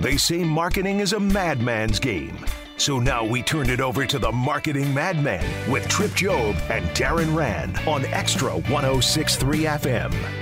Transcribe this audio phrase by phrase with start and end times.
[0.00, 2.38] They say marketing is a madman's game.
[2.78, 7.36] So now we turn it over to the marketing madman with Trip Job and Darren
[7.36, 10.39] Rand on XTRA 1063 FM.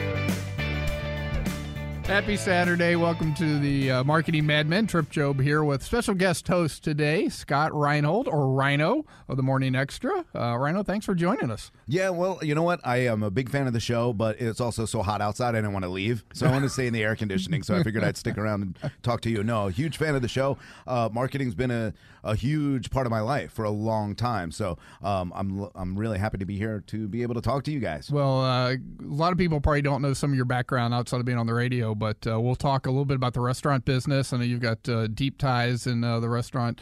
[2.08, 2.96] Happy Saturday.
[2.96, 4.86] Welcome to the uh, Marketing Madmen.
[4.86, 9.74] Trip Job here with special guest host today, Scott Reinhold, or Rhino of the Morning
[9.74, 10.24] XTRA.
[10.34, 11.70] Uh, Rhino, thanks for joining us.
[11.86, 12.80] Yeah, well, you know what?
[12.82, 15.58] I am a big fan of the show, but it's also so hot outside, I
[15.58, 16.24] didn't want to leave.
[16.32, 17.62] So I want to stay in the air conditioning.
[17.62, 19.44] So I figured I'd stick around and talk to you.
[19.44, 20.56] No, huge fan of the show.
[20.86, 21.92] Uh, marketing's been a,
[22.30, 24.50] a huge part of my life for a long time.
[24.50, 27.70] So um, I'm, I'm really happy to be here to be able to talk to
[27.70, 28.10] you guys.
[28.10, 31.26] Well, uh, a lot of people probably don't know some of your background outside of
[31.26, 34.32] being on the radio but uh, we'll talk a little bit about the restaurant business.
[34.32, 36.80] I know you've got uh, deep ties in uh, the restaurant.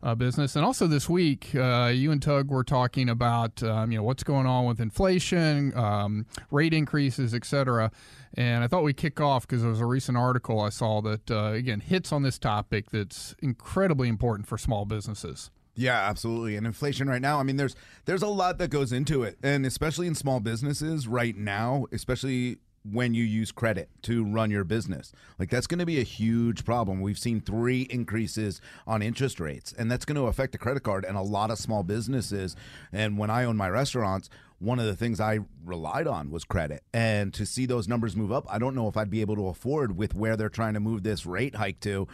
[0.00, 0.54] Uh, business.
[0.54, 4.22] And also this week, uh, you and Tug were talking about um, you know what's
[4.22, 7.90] going on with inflation, um, rate increases, et cetera.
[8.34, 11.28] And I thought we'd kick off because there was a recent article I saw that
[11.32, 15.50] uh, again hits on this topic that's incredibly important for small businesses.
[15.74, 16.54] Yeah, absolutely.
[16.54, 19.36] And inflation right now, I mean there's there's a lot that goes into it.
[19.42, 24.64] And especially in small businesses right now, especially when you use credit to run your
[24.64, 25.12] business.
[25.38, 27.00] Like that's going to be a huge problem.
[27.00, 31.04] We've seen three increases on interest rates, and that's going to affect the credit card
[31.04, 32.56] and a lot of small businesses.
[32.92, 36.82] And when I own my restaurants, one of the things I relied on was credit.
[36.92, 39.48] And to see those numbers move up, I don't know if I'd be able to
[39.48, 42.08] afford with where they're trying to move this rate hike to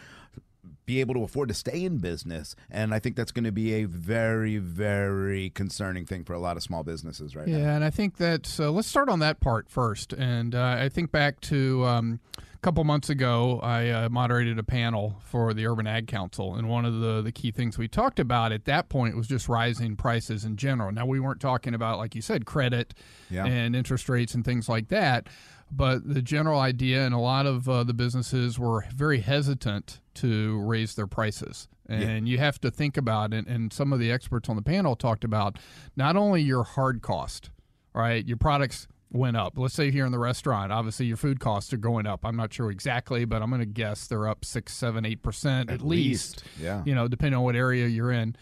[0.85, 2.55] be able to afford to stay in business.
[2.69, 6.57] And I think that's going to be a very, very concerning thing for a lot
[6.57, 7.63] of small businesses right yeah, now.
[7.63, 10.13] Yeah, and I think that so let's start on that part first.
[10.13, 14.63] And uh, I think back to um, a couple months ago, I uh, moderated a
[14.63, 18.19] panel for the Urban Ag Council, and one of the the key things we talked
[18.19, 20.91] about at that point was just rising prices in general.
[20.91, 22.93] Now we weren't talking about, like you said, credit
[23.29, 23.45] yeah.
[23.45, 25.27] and interest rates and things like that
[25.71, 30.59] but the general idea, and a lot of uh, the businesses were very hesitant to
[30.61, 31.67] raise their prices.
[31.87, 32.31] And yeah.
[32.31, 35.23] you have to think about it, and some of the experts on the panel talked
[35.23, 35.59] about
[35.95, 37.51] not only your hard cost,
[37.93, 38.25] right?
[38.25, 39.57] Your products went up.
[39.57, 42.25] Let's say here in the restaurant, obviously your food costs are going up.
[42.25, 45.69] I'm not sure exactly, but I'm going to guess they're up six, seven, eight percent
[45.69, 46.43] at, at least, least.
[46.61, 46.81] Yeah.
[46.85, 48.35] You know, depending on what area you're in.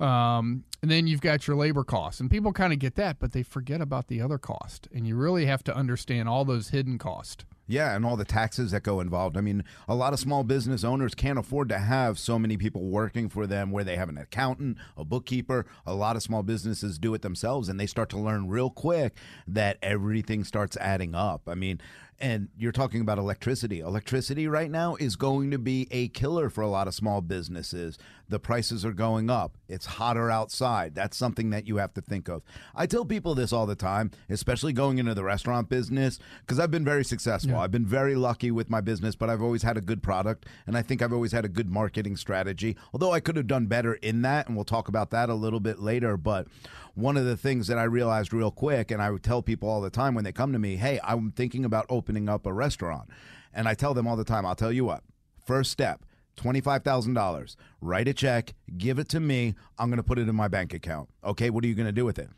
[0.00, 3.32] Um, and then you've got your labor costs, and people kind of get that, but
[3.32, 4.88] they forget about the other cost.
[4.94, 7.44] And you really have to understand all those hidden costs.
[7.70, 9.36] Yeah, and all the taxes that go involved.
[9.36, 12.88] I mean, a lot of small business owners can't afford to have so many people
[12.88, 15.66] working for them where they have an accountant, a bookkeeper.
[15.84, 19.18] A lot of small businesses do it themselves and they start to learn real quick
[19.46, 21.42] that everything starts adding up.
[21.46, 21.78] I mean,
[22.20, 23.80] and you're talking about electricity.
[23.80, 27.96] Electricity right now is going to be a killer for a lot of small businesses.
[28.28, 29.56] The prices are going up.
[29.68, 30.94] It's hotter outside.
[30.94, 32.42] That's something that you have to think of.
[32.74, 36.70] I tell people this all the time, especially going into the restaurant business, because I've
[36.70, 37.52] been very successful.
[37.52, 37.60] Yeah.
[37.60, 40.46] I've been very lucky with my business, but I've always had a good product.
[40.66, 43.66] And I think I've always had a good marketing strategy, although I could have done
[43.66, 44.48] better in that.
[44.48, 46.16] And we'll talk about that a little bit later.
[46.16, 46.48] But
[46.94, 49.80] one of the things that I realized real quick, and I would tell people all
[49.80, 53.10] the time when they come to me, hey, I'm thinking about opening up a restaurant.
[53.52, 55.02] And I tell them all the time, I'll tell you what,
[55.44, 56.04] first step,
[56.38, 57.56] $25,000.
[57.80, 59.54] Write a check, give it to me.
[59.78, 61.08] I'm going to put it in my bank account.
[61.24, 62.30] Okay, what are you going to do with it?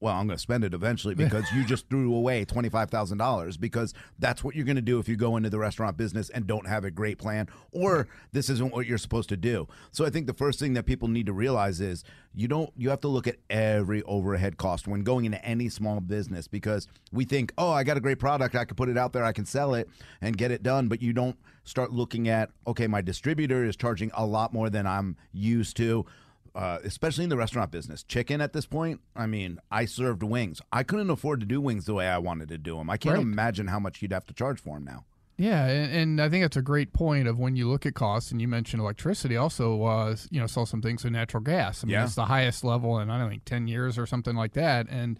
[0.00, 4.42] Well, I'm going to spend it eventually because you just threw away $25,000 because that's
[4.42, 6.84] what you're going to do if you go into the restaurant business and don't have
[6.84, 9.68] a great plan or this isn't what you're supposed to do.
[9.92, 12.90] So I think the first thing that people need to realize is you don't you
[12.90, 17.24] have to look at every overhead cost when going into any small business because we
[17.24, 19.44] think, "Oh, I got a great product, I can put it out there, I can
[19.44, 19.88] sell it
[20.20, 24.10] and get it done," but you don't start looking at, "Okay, my distributor is charging
[24.14, 26.06] a lot more than I'm used to."
[26.54, 28.02] Uh, especially in the restaurant business.
[28.02, 30.60] Chicken at this point, I mean, I served wings.
[30.72, 32.90] I couldn't afford to do wings the way I wanted to do them.
[32.90, 33.22] I can't right.
[33.22, 35.04] imagine how much you'd have to charge for them now.
[35.40, 38.30] Yeah, and, and, I think that's a great point of when you look at costs,
[38.30, 39.38] and you mentioned electricity.
[39.38, 41.82] Also, uh, you know, saw some things with natural gas.
[41.82, 42.04] I mean, yeah.
[42.04, 44.86] it's the highest level in I don't think ten years or something like that.
[44.90, 45.18] And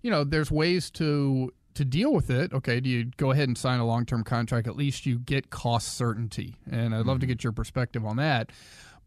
[0.00, 2.52] you know, there's ways to to deal with it.
[2.52, 4.68] Okay, do you go ahead and sign a long term contract?
[4.68, 7.20] At least you get cost certainty, and I'd love mm-hmm.
[7.20, 8.52] to get your perspective on that.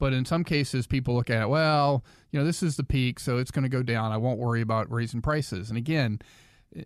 [0.02, 3.20] But in some cases, people look at it, well, you know, this is the peak,
[3.20, 4.12] so it's going to go down.
[4.12, 5.70] I won't worry about raising prices.
[5.70, 6.20] And again,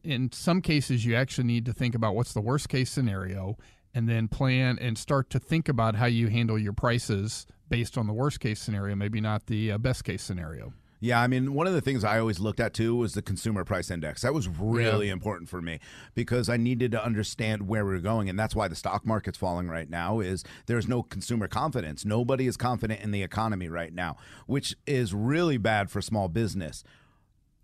[0.03, 3.57] in some cases, you actually need to think about what's the worst case scenario
[3.93, 8.05] and then plan and start to think about how you handle your prices based on
[8.05, 10.73] the worst case scenario, maybe not the uh, best case scenario.
[10.99, 13.63] Yeah, I mean, one of the things I always looked at too was the consumer
[13.63, 14.21] price index.
[14.21, 15.13] That was really yeah.
[15.13, 15.79] important for me
[16.13, 19.37] because I needed to understand where we are going, and that's why the stock market's
[19.37, 20.19] falling right now.
[20.19, 22.05] Is there's no consumer confidence.
[22.05, 24.15] Nobody is confident in the economy right now,
[24.47, 26.83] which is really bad for small business.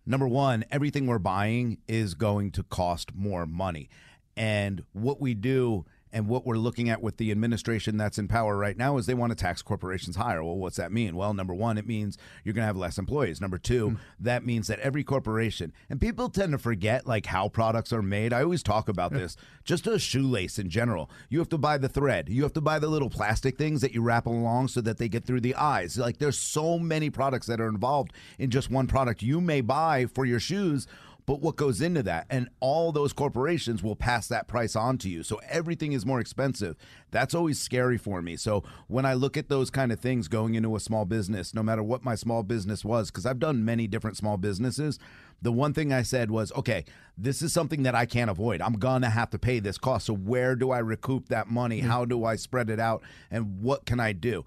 [0.05, 3.89] Number one, everything we're buying is going to cost more money,
[4.35, 8.57] and what we do and what we're looking at with the administration that's in power
[8.57, 10.43] right now is they want to tax corporations higher.
[10.43, 11.15] Well, what's that mean?
[11.15, 13.39] Well, number one, it means you're going to have less employees.
[13.39, 13.97] Number 2 mm.
[14.19, 18.33] that means that every corporation, and people tend to forget like how products are made.
[18.33, 19.19] I always talk about yeah.
[19.19, 19.37] this.
[19.63, 22.29] Just a shoelace in general, you have to buy the thread.
[22.29, 25.07] You have to buy the little plastic things that you wrap along so that they
[25.07, 25.97] get through the eyes.
[25.97, 30.07] Like there's so many products that are involved in just one product you may buy
[30.07, 30.87] for your shoes
[31.31, 32.27] but what goes into that.
[32.29, 35.23] And all those corporations will pass that price on to you.
[35.23, 36.75] So everything is more expensive.
[37.09, 38.35] That's always scary for me.
[38.35, 41.63] So when I look at those kind of things going into a small business, no
[41.63, 44.99] matter what my small business was, because I've done many different small businesses,
[45.41, 46.83] the one thing I said was, okay,
[47.17, 48.61] this is something that I can't avoid.
[48.61, 50.07] I'm going to have to pay this cost.
[50.07, 51.79] So where do I recoup that money?
[51.79, 51.91] Mm-hmm.
[51.91, 53.03] How do I spread it out?
[53.31, 54.43] And what can I do?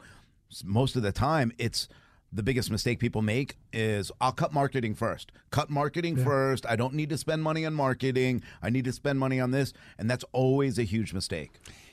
[0.62, 1.88] Most of the time, it's
[2.34, 5.31] the biggest mistake people make is I'll cut marketing first.
[5.50, 6.25] Cut marketing yeah.
[6.25, 6.66] first.
[6.66, 8.42] I don't need to spend money on marketing.
[8.60, 9.72] I need to spend money on this.
[9.98, 11.52] And that's always a huge mistake.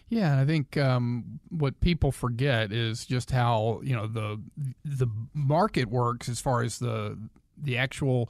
[0.09, 4.41] Yeah, and I think um, what people forget is just how you know the
[4.83, 7.17] the market works as far as the
[7.57, 8.29] the actual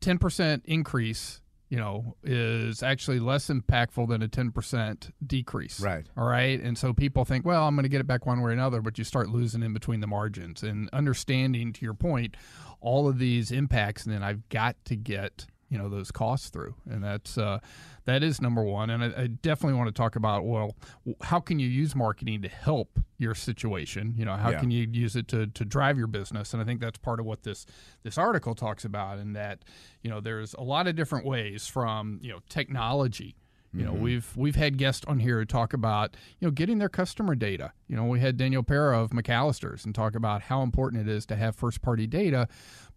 [0.00, 5.80] ten percent increase you know, is actually less impactful than a 10% decrease.
[5.80, 6.06] Right.
[6.16, 6.60] All right.
[6.60, 8.80] And so people think, well, I'm going to get it back one way or another,
[8.80, 12.36] but you start losing in between the margins and understanding, to your point,
[12.80, 14.04] all of these impacts.
[14.04, 16.74] And then I've got to get you know those costs through.
[16.88, 17.58] And that's uh,
[18.04, 18.90] that is number one.
[18.90, 20.76] And I, I, definitely want to talk about well
[21.22, 24.14] how can you use marketing to help your situation?
[24.16, 24.60] You know how yeah.
[24.60, 26.52] can you use it to, to drive your business?
[26.52, 27.66] And i think that's part of what this
[28.02, 29.64] this article talks about and that
[30.02, 33.36] you know there's a lot of different ways from you know technology
[33.76, 34.02] you know, mm-hmm.
[34.02, 37.72] we've we've had guests on here who talk about you know getting their customer data.
[37.88, 41.26] You know, we had Daniel Pera of McAlister's and talk about how important it is
[41.26, 42.48] to have first party data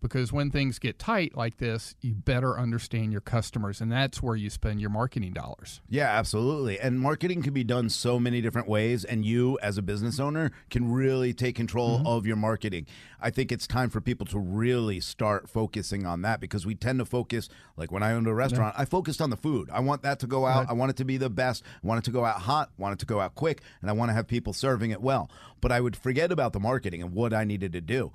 [0.02, 4.36] because when things get tight like this, you better understand your customers, and that's where
[4.36, 5.82] you spend your marketing dollars.
[5.90, 6.80] Yeah, absolutely.
[6.80, 10.52] And marketing can be done so many different ways, and you, as a business owner,
[10.70, 12.08] can really take control mm-hmm.
[12.08, 12.86] of your marketing.
[13.22, 17.00] I think it's time for people to really start focusing on that because we tend
[17.00, 18.84] to focus, like when I owned a restaurant, yeah.
[18.84, 19.70] I focused on the food.
[19.72, 20.62] I want that to go out.
[20.62, 20.69] Right.
[20.70, 21.64] I want it to be the best.
[21.84, 22.70] I want it to go out hot.
[22.78, 25.02] I want it to go out quick, and I want to have people serving it
[25.02, 25.30] well.
[25.62, 28.12] But I would forget about the marketing and what I needed to do.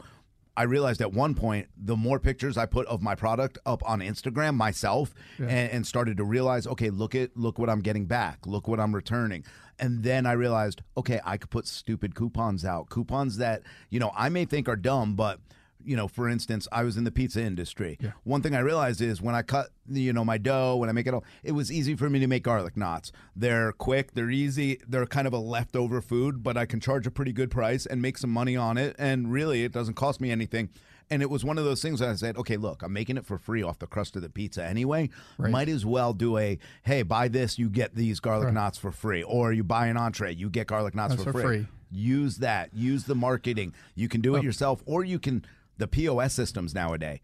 [0.56, 4.00] I realized at one point the more pictures I put of my product up on
[4.00, 5.46] Instagram myself yeah.
[5.46, 8.78] and, and, started to realize, okay, look at look what I'm getting back, look what
[8.78, 9.44] I'm returning.
[9.80, 12.88] And then I realized, okay, I could put stupid coupons out.
[12.88, 15.40] Coupons that, you know, I may think are dumb, but
[15.84, 17.98] you know, for instance, I was in the pizza industry.
[18.00, 18.12] Yeah.
[18.24, 21.06] One thing I realized is when I cut, you know, my dough, when I make
[21.06, 23.12] it all, it was easy for me to make garlic knots.
[23.36, 27.10] They're quick, they're easy, they're kind of a leftover food, but I can charge a
[27.10, 28.96] pretty good price and make some money on it.
[28.98, 30.70] And really, it doesn't cost me anything.
[31.10, 33.26] And it was one of those things that I said, okay, look, I'm making it
[33.26, 35.10] for free off the crust of the pizza anyway.
[35.36, 35.52] Right.
[35.52, 38.54] Might as well do a, hey, buy this, you get these garlic right.
[38.54, 39.22] knots for free.
[39.22, 41.42] Or you buy an entree, you get garlic knots for, for free.
[41.42, 41.66] free.
[41.90, 42.70] Use that.
[42.74, 43.74] Use the marketing.
[43.94, 44.42] You can do it oh.
[44.42, 45.44] yourself, or you can
[45.78, 47.20] the POS systems nowadays,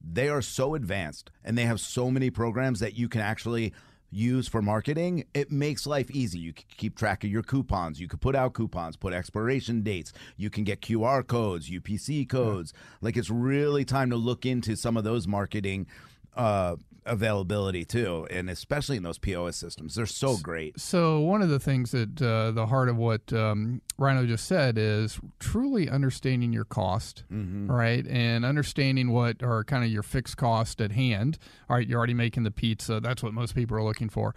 [0.00, 3.72] they are so advanced and they have so many programs that you can actually
[4.10, 6.38] use for marketing, it makes life easy.
[6.38, 8.00] You can keep track of your coupons.
[8.00, 10.12] You can put out coupons, put expiration dates.
[10.36, 12.72] You can get QR codes, UPC codes.
[12.74, 12.80] Yeah.
[13.00, 15.86] Like it's really time to look into some of those marketing
[16.36, 16.76] uh,
[17.06, 19.94] availability too, and especially in those POS systems.
[19.94, 20.78] They're so great.
[20.78, 24.76] So one of the things that uh, the heart of what um, Rhino just said
[24.76, 27.70] is truly understanding your cost, mm-hmm.
[27.70, 31.38] right, and understanding what are kind of your fixed cost at hand.
[31.70, 33.00] All right, you're already making the pizza.
[33.00, 34.34] That's what most people are looking for.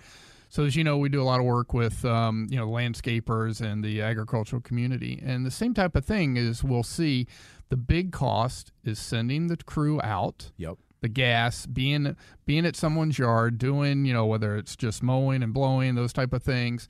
[0.51, 3.62] So as you know, we do a lot of work with um, you know landscapers
[3.62, 7.27] and the agricultural community, and the same type of thing is we'll see
[7.70, 10.51] the big cost is sending the crew out.
[10.58, 12.15] Yep the gas, being
[12.46, 16.34] being at someone's yard, doing you know whether it's just mowing and blowing those type
[16.34, 16.88] of things.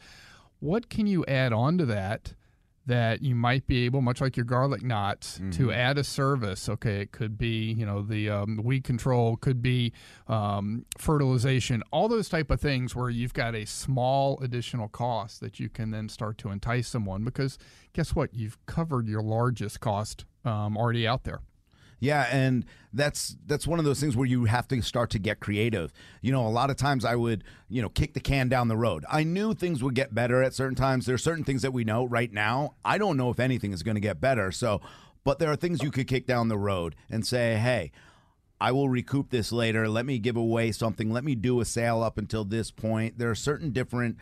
[0.59, 2.33] What can you add on to that?
[2.85, 5.51] That you might be able, much like your garlic knots, mm-hmm.
[5.51, 6.67] to add a service.
[6.67, 9.93] Okay, it could be, you know, the um, weed control, could be
[10.27, 15.59] um, fertilization, all those type of things where you've got a small additional cost that
[15.59, 17.23] you can then start to entice someone.
[17.23, 17.59] Because
[17.93, 18.33] guess what?
[18.33, 21.41] You've covered your largest cost um, already out there.
[21.99, 25.39] Yeah, and that's that's one of those things where you have to start to get
[25.39, 25.91] creative.
[26.21, 28.77] You know, a lot of times I would, you know, kick the can down the
[28.77, 29.05] road.
[29.09, 31.05] I knew things would get better at certain times.
[31.05, 32.75] There's certain things that we know right now.
[32.85, 34.51] I don't know if anything is going to get better.
[34.51, 34.81] So,
[35.23, 37.91] but there are things you could kick down the road and say, "Hey,
[38.61, 39.89] I will recoup this later.
[39.89, 41.11] Let me give away something.
[41.11, 44.17] Let me do a sale up until this point." There are certain different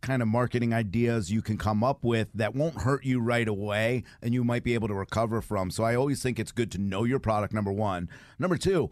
[0.00, 4.04] kind of marketing ideas you can come up with that won't hurt you right away
[4.22, 5.70] and you might be able to recover from.
[5.70, 8.08] So I always think it's good to know your product, number one.
[8.38, 8.90] Number two,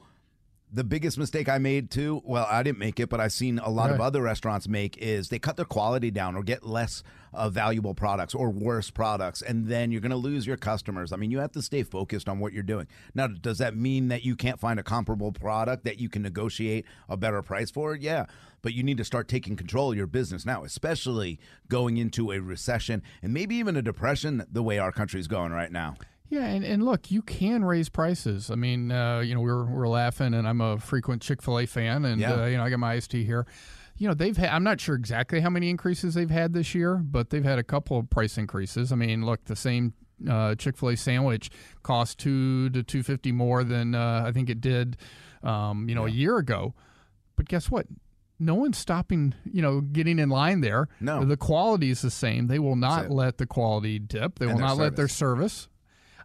[0.72, 3.70] the biggest mistake I made too, well, I didn't make it, but I've seen a
[3.70, 7.48] lot of other restaurants make is they cut their quality down or get less uh,
[7.48, 11.12] valuable products or worse products, and then you're going to lose your customers.
[11.12, 12.88] I mean, you have to stay focused on what you're doing.
[13.14, 16.84] Now, does that mean that you can't find a comparable product that you can negotiate
[17.08, 17.94] a better price for?
[17.94, 18.26] Yeah,
[18.62, 22.40] but you need to start taking control of your business now, especially going into a
[22.40, 25.94] recession and maybe even a depression the way our country's going right now.
[26.28, 28.50] Yeah, and, and look, you can raise prices.
[28.50, 31.66] I mean, uh, you know, we're we're laughing, and I'm a frequent Chick Fil A
[31.66, 32.42] fan, and Yeah.
[32.42, 33.46] uh, you know, I got my iced tea here.
[33.98, 34.50] You know, they've had.
[34.50, 37.62] I'm not sure exactly how many increases they've had this year, but they've had a
[37.62, 38.92] couple of price increases.
[38.92, 39.94] I mean, look, the same
[40.28, 41.50] uh, Chick Fil A sandwich
[41.82, 44.96] costs two to two fifty more than uh, I think it did,
[45.42, 46.74] um, you know, a year ago.
[47.36, 47.86] But guess what?
[48.38, 50.88] No one's stopping, you know, getting in line there.
[51.00, 51.24] No.
[51.24, 52.48] the quality is the same.
[52.48, 54.38] They will not let the quality dip.
[54.38, 55.68] They And will not let their service.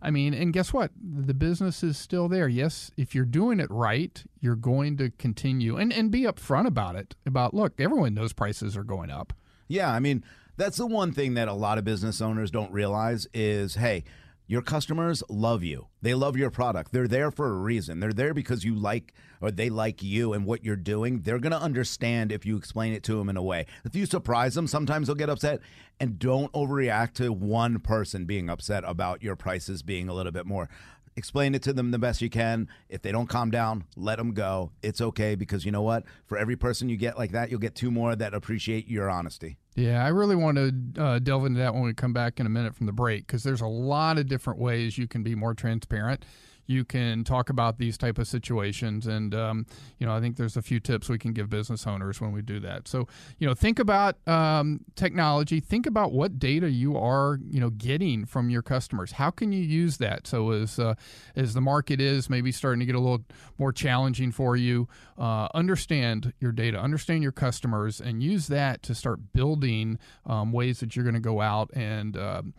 [0.02, 0.92] I mean, and guess what?
[1.00, 2.48] The business is still there.
[2.48, 6.96] Yes, if you're doing it right, you're going to continue and, and be upfront about
[6.96, 7.16] it.
[7.26, 9.34] About look, everyone knows prices are going up.
[9.68, 10.24] Yeah, I mean,
[10.58, 14.04] that's the one thing that a lot of business owners don't realize is hey,
[14.48, 15.88] your customers love you.
[16.02, 16.92] They love your product.
[16.92, 18.00] They're there for a reason.
[18.00, 21.22] They're there because you like or they like you and what you're doing.
[21.22, 23.66] They're going to understand if you explain it to them in a way.
[23.86, 25.62] If you surprise them, sometimes they'll get upset.
[26.00, 30.46] And don't overreact to one person being upset about your prices being a little bit
[30.46, 30.70] more.
[31.16, 32.68] Explain it to them the best you can.
[32.90, 34.72] If they don't calm down, let them go.
[34.82, 36.04] It's okay because you know what?
[36.26, 39.58] For every person you get like that, you'll get two more that appreciate your honesty.
[39.76, 42.50] Yeah, I really want to uh, delve into that when we come back in a
[42.50, 45.54] minute from the break because there's a lot of different ways you can be more
[45.54, 46.26] transparent.
[46.66, 49.66] You can talk about these type of situations, and um,
[49.98, 52.42] you know I think there's a few tips we can give business owners when we
[52.42, 52.88] do that.
[52.88, 53.08] So
[53.40, 55.60] you know think about um, technology.
[55.60, 59.14] Think about what data you are you know getting from your customers.
[59.14, 60.28] How can you use that?
[60.28, 60.96] So as uh,
[61.36, 63.26] as the market is maybe starting to get a little
[63.58, 64.88] more challenging for you,
[65.18, 70.80] uh, understand your data, understand your customers, and use that to start building um, ways
[70.80, 72.54] that you're going to go out and um,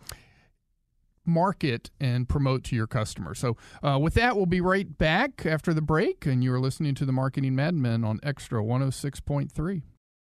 [1.25, 3.39] market and promote to your customers.
[3.39, 6.95] So, uh, with that, we'll be right back after the break, and you are listening
[6.95, 9.83] to the Marketing Madmen on XTRA 106.3.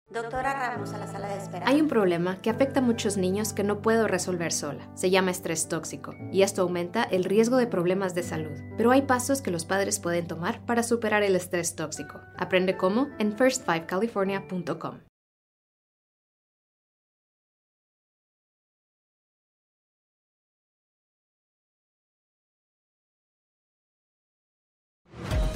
[0.08, 1.66] Doctora Ramos a la sala de espera.
[1.66, 4.88] Hay un problema que afecta a muchos niños que no puedo resolver sola.
[4.94, 8.56] Se llama estrés tóxico y esto aumenta el riesgo de problemas de salud.
[8.76, 12.20] Pero hay pasos que los padres pueden tomar para superar el estrés tóxico.
[12.38, 15.00] Aprende cómo en first5california.com.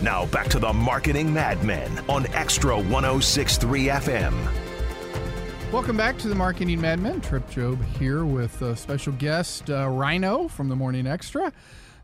[0.03, 4.35] Now back to the Marketing Madmen on XTRA 1063 FM.
[5.71, 7.21] Welcome back to the Marketing Madmen.
[7.21, 11.53] Trip Job here with a special guest, uh, Rhino from the Morning XTRA.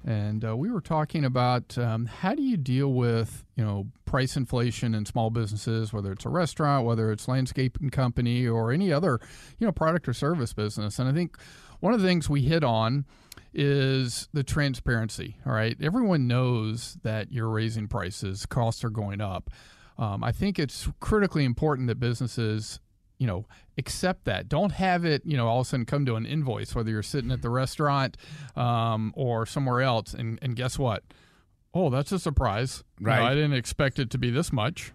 [0.04, 4.36] And uh, we were talking about um, how do you deal with, you know, price
[4.36, 9.20] inflation in small businesses, whether it's a restaurant, whether it's landscaping company, or any other,
[9.58, 10.98] you know, product or service business.
[10.98, 11.38] And I think
[11.80, 13.06] one of the things we hit on
[13.56, 15.36] is the transparency.
[15.46, 19.50] All right, everyone knows that you're raising prices, costs are going up.
[19.98, 22.80] Um, I think it's critically important that businesses
[23.18, 23.46] you know,
[23.78, 24.48] accept that.
[24.48, 27.02] Don't have it, you know, all of a sudden come to an invoice, whether you're
[27.02, 28.16] sitting at the restaurant
[28.54, 31.02] um, or somewhere else, and, and guess what?
[31.74, 32.84] Oh, that's a surprise.
[32.98, 33.22] You know, Right.
[33.22, 34.92] I didn't expect it to be this much.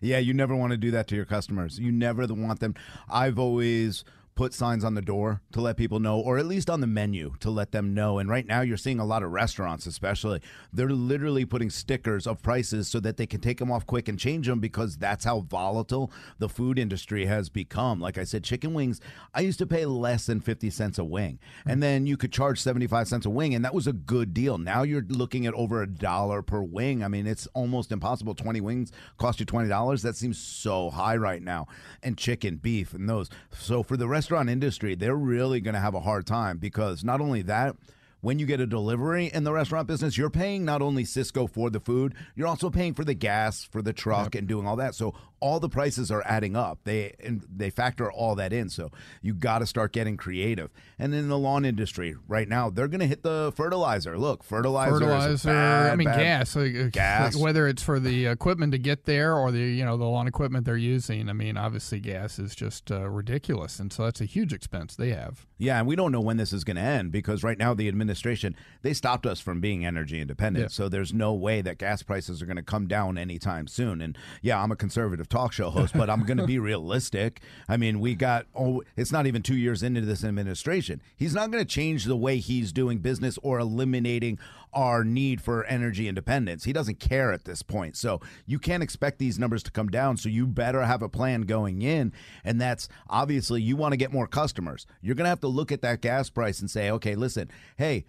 [0.00, 1.78] Yeah, you never want to do that to your customers.
[1.78, 2.74] You never want them.
[3.08, 4.04] I've always
[4.36, 7.34] put signs on the door to let people know, or at least on the menu
[7.40, 8.18] to let them know.
[8.18, 10.40] And right now, you're seeing a lot of restaurants, especially,
[10.72, 14.18] they're literally putting stickers of prices so that they can take them off quick and
[14.18, 17.98] change them because that's how volatile the food industry has become.
[17.98, 19.00] Like I said, chicken wings,
[19.34, 21.38] I used to pay less than 50 cents a wing.
[21.64, 21.70] Hmm.
[21.70, 24.58] And then you could charge 75 cents a wing, and that was a good deal.
[24.58, 27.02] Now you're looking at over a dollar per wing.
[27.02, 28.34] I mean, it's almost impossible.
[28.34, 30.02] 20 wings cost you $20.
[30.02, 31.68] That seems so high right now.
[32.02, 33.30] And chicken, beef, and those.
[33.50, 37.20] So for the restaurant industry, they're really going to have a hard time because not
[37.20, 37.76] only that,
[38.22, 41.70] when you get a delivery in the restaurant business, you're paying not only Sysco for
[41.70, 44.96] the food, you're also paying for the gas for the truck and doing all that.
[44.96, 45.14] So
[45.46, 46.80] all the prices are adding up.
[46.84, 48.68] They and they factor all that in.
[48.68, 48.90] So
[49.22, 50.70] you got to start getting creative.
[50.98, 54.18] And in the lawn industry right now, they're going to hit the fertilizer.
[54.18, 55.48] Look, fertilizer, fertilizer.
[55.48, 56.56] bad, I mean, bad- gas.
[56.56, 57.34] Like, Gas.
[57.34, 60.26] like whether it's for the equipment to get there or the you know the lawn
[60.26, 61.28] equipment they're using.
[61.28, 65.10] I mean, obviously, gas is just uh, ridiculous, and so that's a huge expense they
[65.10, 65.46] have.
[65.58, 67.88] Yeah, and we don't know when this is going to end because right now the
[67.88, 70.64] administration they stopped us from being energy independent.
[70.64, 70.68] Yeah.
[70.68, 74.00] So there's no way that gas prices are going to come down anytime soon.
[74.00, 77.40] And yeah, I'm a conservative talk show host, but I'm going to be realistic.
[77.68, 81.02] I mean, we got oh, it's not even 2 years into this administration.
[81.14, 84.38] He's not going to change the way he's doing business or eliminating
[84.72, 86.64] our need for energy independence.
[86.64, 87.96] He doesn't care at this point.
[87.96, 90.16] So you can't expect these numbers to come down.
[90.16, 92.12] So you better have a plan going in.
[92.44, 94.86] And that's obviously you want to get more customers.
[95.00, 98.04] You're going to have to look at that gas price and say, okay, listen, hey,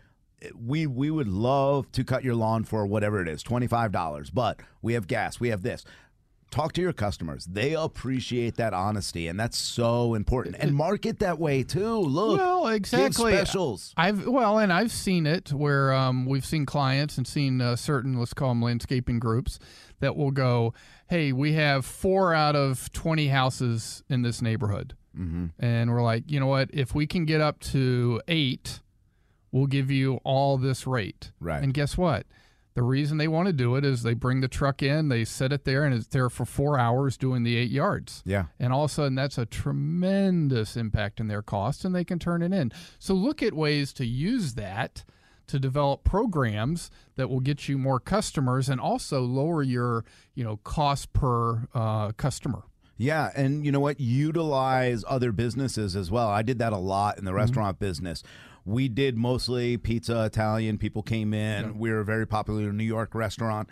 [0.56, 4.94] we we would love to cut your lawn for whatever it is, $25, but we
[4.94, 5.84] have gas, we have this.
[6.50, 7.46] Talk to your customers.
[7.46, 10.56] They appreciate that honesty, and that's so important.
[10.60, 11.98] And market that way too.
[12.00, 13.34] Look, Well, give exactly.
[13.34, 13.94] specials.
[13.98, 18.18] I've well, and I've seen it where um, we've seen clients and seen uh, certain
[18.18, 19.60] let's call them landscaping groups
[20.00, 20.74] that will go,
[21.10, 25.48] "Hey, we have four out of twenty houses in this neighborhood," mm-hmm.
[25.60, 26.70] and we're like, you know what?
[26.72, 28.80] If we can get up to eight,
[29.52, 31.32] we'll give you all this rate.
[31.42, 31.62] Right.
[31.62, 32.26] And guess what?
[32.78, 35.52] The reason they want to do it is they bring the truck in, they set
[35.52, 38.22] it there, and it's there for four hours doing the eight yards.
[38.24, 38.46] Yeah.
[38.60, 42.20] And all of a sudden, that's a tremendous impact in their cost, and they can
[42.20, 42.72] turn it in.
[43.00, 45.04] So look at ways to use that
[45.48, 50.06] to develop programs that will get you more customers and also lower your,
[50.36, 52.62] you know, cost per uh, customer.
[52.96, 54.00] Yeah, and you know what?
[54.00, 56.28] Utilize other businesses as well.
[56.28, 58.22] I did that a lot in the restaurant business.
[58.68, 60.78] We did mostly pizza, Italian.
[60.78, 61.80] People came in.
[61.80, 63.70] We were a very popular New York restaurant,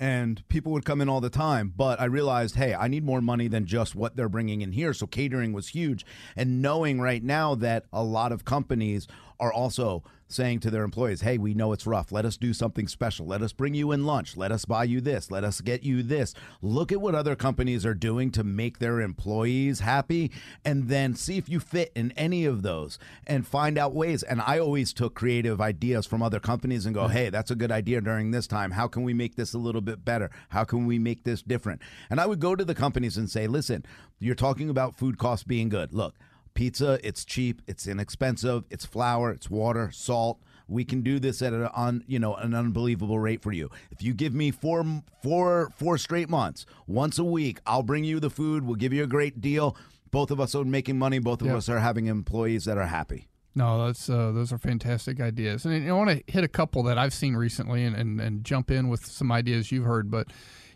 [0.00, 1.70] and people would come in all the time.
[1.76, 4.94] But I realized, hey, I need more money than just what they're bringing in here.
[4.94, 6.06] So catering was huge.
[6.34, 9.06] And knowing right now that a lot of companies
[9.40, 12.12] are also saying to their employees, hey, we know it's rough.
[12.12, 13.26] Let us do something special.
[13.26, 14.36] Let us bring you in lunch.
[14.36, 15.30] Let us buy you this.
[15.30, 16.34] Let us get you this.
[16.60, 20.30] Look at what other companies are doing to make their employees happy
[20.64, 24.22] and then see if you fit in any of those and find out ways.
[24.22, 27.12] And I always took creative ideas from other companies and go, mm-hmm.
[27.12, 28.72] hey, that's a good idea during this time.
[28.72, 30.30] How can we make this a little bit better?
[30.50, 31.80] How can we make this different?
[32.10, 33.84] And I would go to the companies and say, listen,
[34.18, 35.94] you're talking about food costs being good.
[35.94, 36.14] Look,
[36.58, 41.52] pizza it's cheap it's inexpensive it's flour it's water salt we can do this at
[41.52, 44.84] an un, you know an unbelievable rate for you if you give me four
[45.22, 49.04] four four straight months once a week i'll bring you the food we'll give you
[49.04, 49.76] a great deal
[50.10, 51.56] both of us are making money both of Yeah.
[51.58, 55.72] us are having employees that are happy No, that's uh, those are fantastic ideas, and
[55.88, 58.88] I want to hit a couple that I've seen recently, and, and and jump in
[58.88, 60.10] with some ideas you've heard.
[60.10, 60.26] But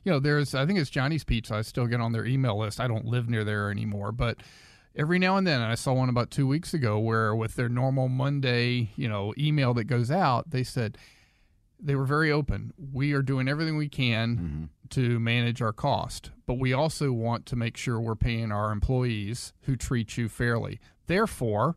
[0.04, 1.54] you know, there's I think it's Johnny's Pizza.
[1.54, 2.80] I still get on their email list.
[2.80, 4.36] I don't live near there anymore, but
[4.96, 7.68] every now and then, and I saw one about two weeks ago where with their
[7.68, 10.98] normal Monday, you know, email that goes out, they said
[11.80, 12.72] they were very open.
[12.92, 14.64] We are doing everything we can mm-hmm.
[14.90, 19.52] to manage our cost, but we also want to make sure we're paying our employees
[19.62, 20.78] who treat you fairly.
[21.06, 21.76] Therefore,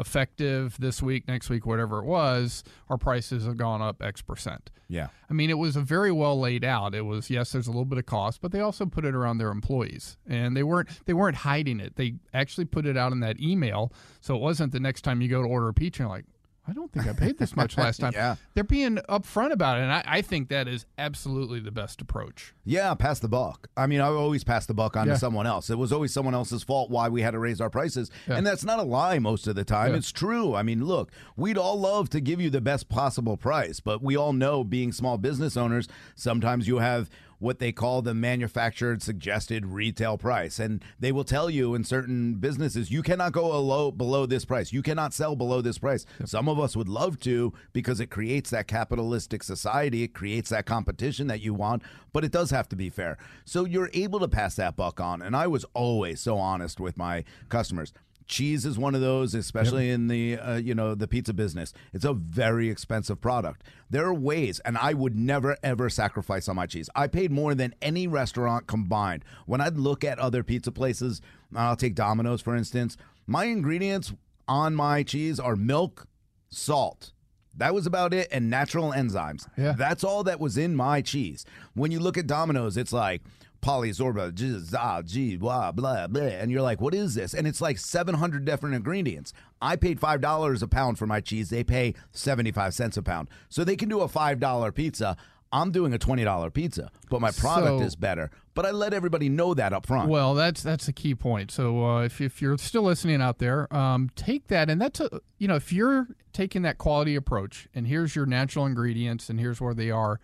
[0.00, 4.70] effective this week, next week, whatever it was, our prices have gone up X percent.
[4.88, 6.94] yeah I mean, it was a very well laid out.
[6.94, 9.38] It was yes, there's a little bit of cost, but they also put it around
[9.38, 11.96] their employees, and they weren't they weren't hiding it.
[11.96, 15.28] They actually put it out in that email, so it wasn't the next time you
[15.28, 16.24] go to order a pizza, you're like,
[16.70, 18.12] I don't think I paid this much last time.
[18.14, 18.36] Yeah.
[18.54, 22.54] They're being upfront about it, and I, I think that is absolutely the best approach.
[22.64, 23.68] Yeah, pass the buck.
[23.76, 25.14] I mean, I always pass the buck on Yeah.
[25.14, 25.68] to someone else.
[25.70, 28.10] It was always someone else's fault why we had to raise our prices.
[28.28, 28.36] Yeah.
[28.36, 29.90] And that's not a lie most of the time.
[29.92, 29.96] Yeah.
[29.98, 30.54] It's true.
[30.54, 34.16] I mean, look, we'd all love to give you the best possible price, but we
[34.16, 39.66] all know being small business owners, sometimes you have what they call the manufactured suggested
[39.66, 40.60] retail price.
[40.60, 44.44] And they will tell you in certain businesses, you cannot go a low below this
[44.44, 44.72] price.
[44.72, 46.06] You cannot sell below this price.
[46.24, 50.04] Some of us would love to because it creates that capitalistic society.
[50.04, 53.16] It creates that competition that you want, but it does have to be fair.
[53.44, 55.22] So you're able to pass that buck on.
[55.22, 57.92] And I was always so honest with my customers.
[58.30, 61.72] Cheese is one of those, especially in the uh, you know the pizza business.
[61.92, 63.64] It's a very expensive product.
[63.90, 66.88] There are ways, and I would never ever sacrifice on my cheese.
[66.94, 69.24] I paid more than any restaurant combined.
[69.46, 71.20] When I'd look at other pizza places,
[71.56, 72.96] I'll take Domino's for instance.
[73.26, 74.12] My ingredients
[74.46, 76.06] on my cheese are milk,
[76.50, 77.12] salt.
[77.56, 79.48] That was about it, and natural enzymes.
[79.58, 79.72] Yeah.
[79.72, 81.44] That's all that was in my cheese.
[81.74, 83.22] When you look at Domino's, it's like
[83.60, 86.22] polysorba, G, za, G, blah, blah, blah.
[86.22, 87.34] And you're like, what is this?
[87.34, 89.32] And it's like 700 different ingredients.
[89.60, 91.50] I paid $5 a pound for my cheese.
[91.50, 93.28] They pay 75 cents a pound.
[93.48, 95.16] So they can do a $5 pizza.
[95.52, 98.30] I'm doing a twenty dollar pizza, but my product So- is better.
[98.54, 100.08] But I let everybody know that up front.
[100.08, 101.50] Well, that's that's a key point.
[101.50, 105.20] So uh, if if you're still listening out there, um, take that, and that's a
[105.38, 109.60] you know if you're taking that quality approach, and here's your natural ingredients, and here's
[109.60, 110.20] where they are,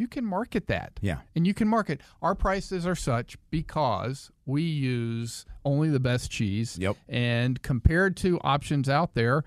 [0.00, 0.98] you can market that.
[1.02, 1.18] Yeah.
[1.36, 6.78] and you can market our prices are such because we use only the best cheese.
[6.78, 6.96] Yep.
[7.08, 9.44] and compared to options out there.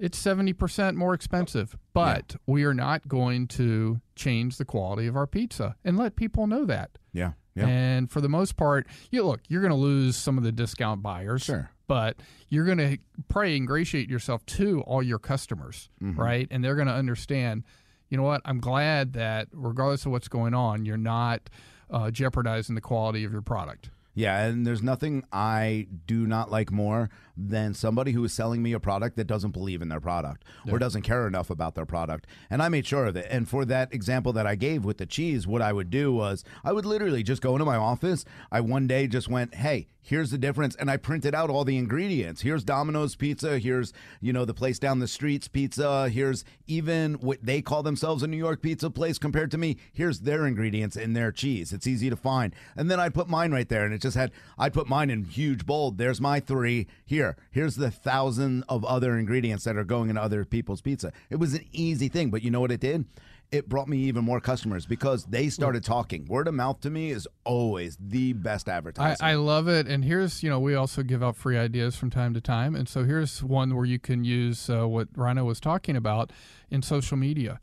[0.00, 5.26] It's 70% more expensive, but we are not going to change the quality of our
[5.28, 6.98] pizza and let people know that.
[7.12, 7.66] yeah, yeah.
[7.68, 11.00] And for the most part, you look, you're going to lose some of the discount
[11.00, 11.42] buyers.
[11.44, 11.70] Sure.
[11.86, 12.16] But
[12.48, 16.20] you're going to probably ingratiate yourself to all your customers, Mm-hmm.
[16.20, 16.48] right?
[16.50, 17.62] And they're going to understand,
[18.08, 18.40] you know what?
[18.44, 21.48] I'm glad that regardless of what's going on, you're not
[21.90, 23.90] uh, jeopardizing the quality of your product.
[24.14, 28.72] Yeah, and there's nothing I do not like more than somebody who is selling me
[28.72, 32.28] a product that doesn't believe in their product or doesn't care enough about their product.
[32.48, 33.26] And I made sure of it.
[33.28, 36.44] And for that example that I gave with the cheese, what I would do was
[36.62, 38.24] I would literally just go into my office.
[38.52, 41.76] I one day just went, "Hey, here's the difference," and I printed out all the
[41.76, 42.42] ingredients.
[42.42, 43.58] Here's Domino's pizza.
[43.58, 46.08] Here's you know the place down the street's pizza.
[46.08, 49.76] Here's even what they call themselves a New York pizza place compared to me.
[49.92, 51.72] Here's their ingredients in their cheese.
[51.72, 52.54] It's easy to find.
[52.76, 55.24] And then I'd put mine right there, and it just had I'd put mine in
[55.24, 55.98] huge bold.
[55.98, 56.86] There's my three.
[57.04, 61.12] Here, here's the thousand of other ingredients that are going in other people's pizza.
[61.30, 63.06] It was an easy thing, but you know what it did?
[63.50, 66.26] It brought me even more customers because they started talking.
[66.26, 69.24] Word of mouth to me is always the best I, advertising.
[69.24, 69.86] I love it.
[69.86, 72.74] And here's, you know, we also give out free ideas from time to time.
[72.74, 76.32] And so here's one where you can use uh, what Rhino was talking about
[76.70, 77.60] in social media.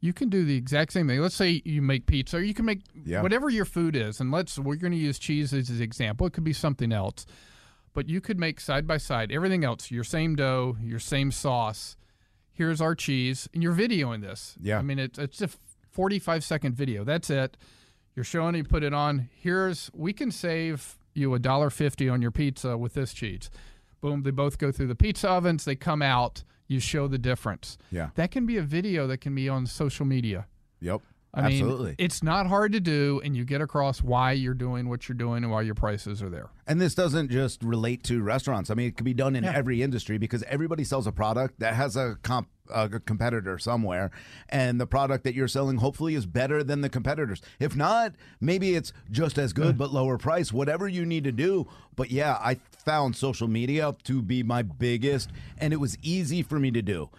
[0.00, 1.20] You can do the exact same thing.
[1.20, 3.20] Let's say you make pizza, or you can make Yeah.
[3.22, 4.20] whatever your food is.
[4.20, 6.26] And let's, we're going to use cheese as an example.
[6.26, 7.26] It could be something else.
[7.94, 11.96] But you could make side by side everything else, your same dough, your same sauce.
[12.52, 13.48] Here's our cheese.
[13.52, 14.54] And you're videoing this.
[14.60, 14.78] Yeah.
[14.78, 15.48] I mean, it's, it's a
[15.90, 17.02] 45 second video.
[17.02, 17.56] That's it.
[18.14, 19.28] You're showing you put it on.
[19.34, 23.48] Here's we can save you a dollar fifty on your pizza with this cheese.
[24.00, 27.78] Boom, they both go through the pizza ovens, they come out, you show the difference.
[27.90, 28.10] Yeah.
[28.14, 30.46] That can be a video that can be on social media.
[30.80, 31.00] yep.
[31.34, 31.86] I Absolutely.
[31.88, 35.16] mean, it's not hard to do, and you get across why you're doing what you're
[35.16, 36.48] doing and why your prices are there.
[36.66, 38.70] And this doesn't just relate to restaurants.
[38.70, 41.74] I mean, it can be done in every industry because everybody sells a product that
[41.74, 44.10] has a comp a competitor somewhere,
[44.50, 47.40] and the product that you're selling hopefully is better than the competitors.
[47.58, 50.52] If not, maybe it's just as good but lower price.
[50.52, 51.66] Whatever you need to do.
[51.96, 56.58] But yeah, I found social media to be my biggest, and it was easy for
[56.58, 57.10] me to do.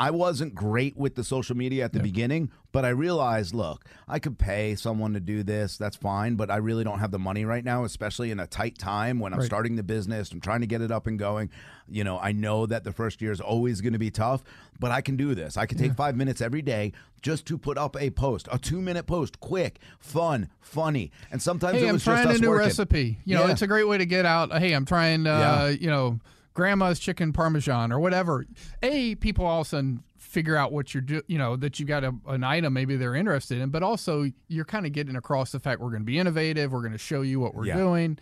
[0.00, 4.20] I wasn't great with the social media at the beginning, but I realized, look, I
[4.20, 5.76] could pay someone to do this.
[5.76, 8.78] That's fine, but I really don't have the money right now, especially in a tight
[8.78, 9.46] time when I'm Right.
[9.46, 10.30] starting the business.
[10.30, 11.50] I'm trying to get it up and going.
[11.88, 14.44] You know, I know that the first year is always going to be tough,
[14.78, 15.56] but I can do this.
[15.56, 18.80] I can take five minutes every day just to put up a post, a two
[18.80, 21.10] minute post, quick, fun, funny.
[21.32, 22.66] And sometimes Hey, it I'm was trying just a us new working.
[22.68, 23.18] recipe.
[23.24, 23.50] You know, Yeah.
[23.52, 24.52] it's a great way to get out.
[24.56, 25.68] Hey, I'm trying, uh, Yeah.
[25.70, 26.20] you know,
[26.58, 28.44] grandma's chicken parmesan or whatever.
[28.82, 31.86] A, people all of a sudden figure out what you're do, you know, that you
[31.86, 35.52] got a, an item maybe they're interested in, but also you're kind of getting across
[35.52, 36.72] the fact we're going to be innovative.
[36.72, 37.76] We're going to show you what we're Yeah.
[37.76, 38.18] doing.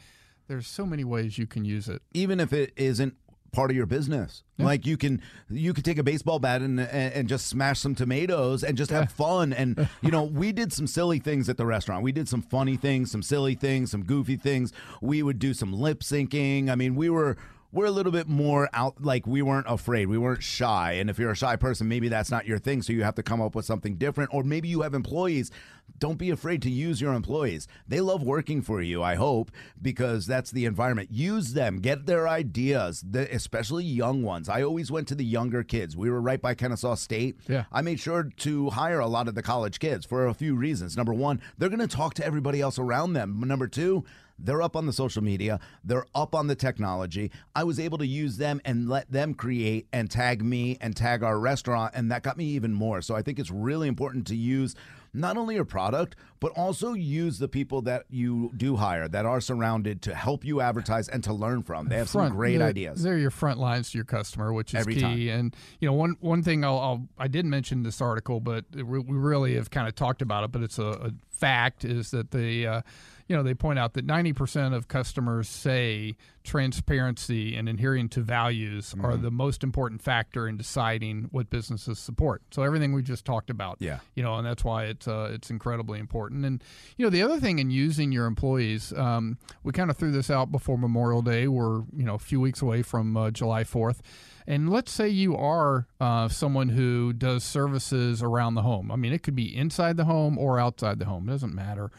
[0.49, 2.03] There's so many ways you can use it.
[2.13, 3.15] even if it isn't
[3.53, 4.43] part of your business.
[4.59, 7.95] Like you can you could take a baseball bat and, and and just smash some
[7.95, 9.55] tomatoes and just have fun.
[9.55, 12.03] And you know, we did some silly things at the restaurant.
[12.03, 14.73] We did some funny things, some silly things, some goofy things.
[15.01, 16.69] We would do some lip syncing.
[16.69, 17.39] I mean, we were
[17.77, 20.07] we're a little bit more out like we weren't afraid.
[20.07, 20.93] We weren't shy.
[20.93, 22.81] And if you're a shy person maybe that's not your thing.
[22.81, 24.33] So you have to come up with something different.
[24.33, 25.51] Or maybe you have employees.
[25.99, 27.69] Don't be afraid to use your employees.
[27.87, 31.11] They love working for you i hope because that's the environment.
[31.13, 31.81] Use them.
[31.81, 34.49] Get their ideas the, especially young ones.
[34.49, 35.97] I always went to the younger kids.
[35.97, 37.37] We were right by kennesaw state.
[37.47, 37.65] Yeah.
[37.71, 40.97] i made sure to hire a lot of the college kids for a few reasons.
[40.97, 43.43] Number one they're going to talk to everybody else around them.
[43.47, 44.07] Number two
[44.39, 45.59] they're up on the social media.
[45.85, 47.31] They're up on the technology.
[47.55, 51.23] I was able to use them and let them create and tag me and tag
[51.23, 53.01] our restaurant, and that got me even more.
[53.03, 54.75] So I think it's really important to use
[55.15, 59.41] not only your product, but also use the people that you do hire that are
[59.41, 61.89] surrounded to help you advertise and to learn from.
[61.89, 63.03] They have some great they're- ideas.
[63.03, 65.01] They're your front lines to your customer, which is Every key.
[65.01, 65.29] time.
[65.29, 68.83] And you know, one one thing I'll, I'll I did mention this article, but we
[68.83, 70.53] really have kind of talked about it.
[70.53, 72.83] But it's a, a fact is that the uh,
[73.29, 78.21] you know they point out that ninety percent of customers say transparency and adhering to
[78.21, 79.05] values Mm-hmm.
[79.05, 82.43] are the most important factor in deciding what businesses support.
[82.51, 83.99] So everything we just talked about, Yeah.
[84.15, 86.45] you know, and that's why it's uh, it's incredibly important.
[86.45, 86.63] And
[86.97, 90.31] you know, the other thing in using your employees, um, we kind of threw this
[90.31, 91.49] out before Memorial Day.
[91.49, 94.03] We're you know a few weeks away from uh, July Fourth,
[94.47, 98.91] And let's say you are uh, someone who does services around the home.
[98.93, 101.29] I mean, it could be inside the home or outside the home.
[101.29, 101.91] It doesn't matter.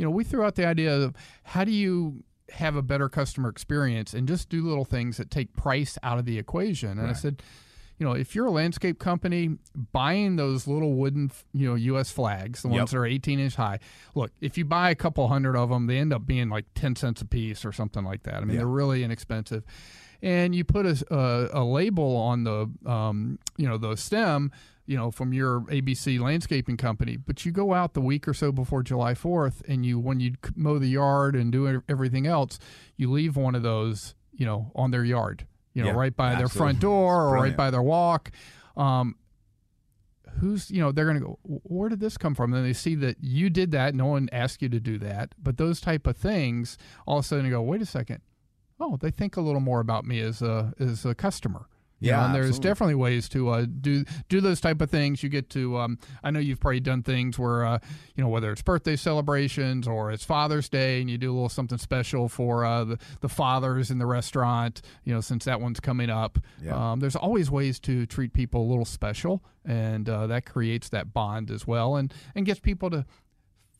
[0.00, 3.50] You know, we threw out the idea of how do you have a better customer
[3.50, 6.92] experience and just do little things that take price out of the equation.
[6.92, 7.10] And right.
[7.10, 7.42] I said,
[7.98, 9.58] you know, if you're a landscape company
[9.92, 12.10] buying those little wooden, you know, U.S.
[12.10, 13.78] flags, the ones that are 18 inch high,
[14.14, 16.96] look, if you buy a couple hundred of them, they end up being like 10
[16.96, 18.36] cents a piece or something like that.
[18.36, 19.64] I mean, they're really inexpensive.
[20.22, 24.50] And you put a, a, a label on the, um, you know, the stem,
[24.90, 28.50] you know, from your ABC landscaping company, but you go out the week or so
[28.50, 32.58] before July 4th and you, when you mow the yard and do everything else,
[32.96, 36.32] you leave one of those, you know, on their yard you know, yeah, right by
[36.32, 36.40] absolutely.
[36.40, 38.30] their front door or right by their walk.
[38.76, 39.16] Um,
[40.38, 42.94] who's you know they're going to go where did this come from and they see
[42.94, 46.16] that you did that no one asked you to do that but those type of
[46.16, 48.20] things all of a sudden you go wait a second
[48.78, 51.66] oh they think a little more about me as a as a customer
[52.00, 52.68] yeah, know, and there's absolutely.
[52.70, 55.22] definitely ways to uh, do do those type of things.
[55.22, 57.78] You get to, um, I know you've probably done things where, uh,
[58.16, 61.48] you know, whether it's birthday celebrations or it's Father's Day, and you do a little
[61.48, 64.82] something special for uh, the the fathers in the restaurant.
[65.04, 66.92] You know, since that one's coming up, yeah.
[66.92, 71.12] um, there's always ways to treat people a little special, and uh, that creates that
[71.12, 73.04] bond as well, and and gets people to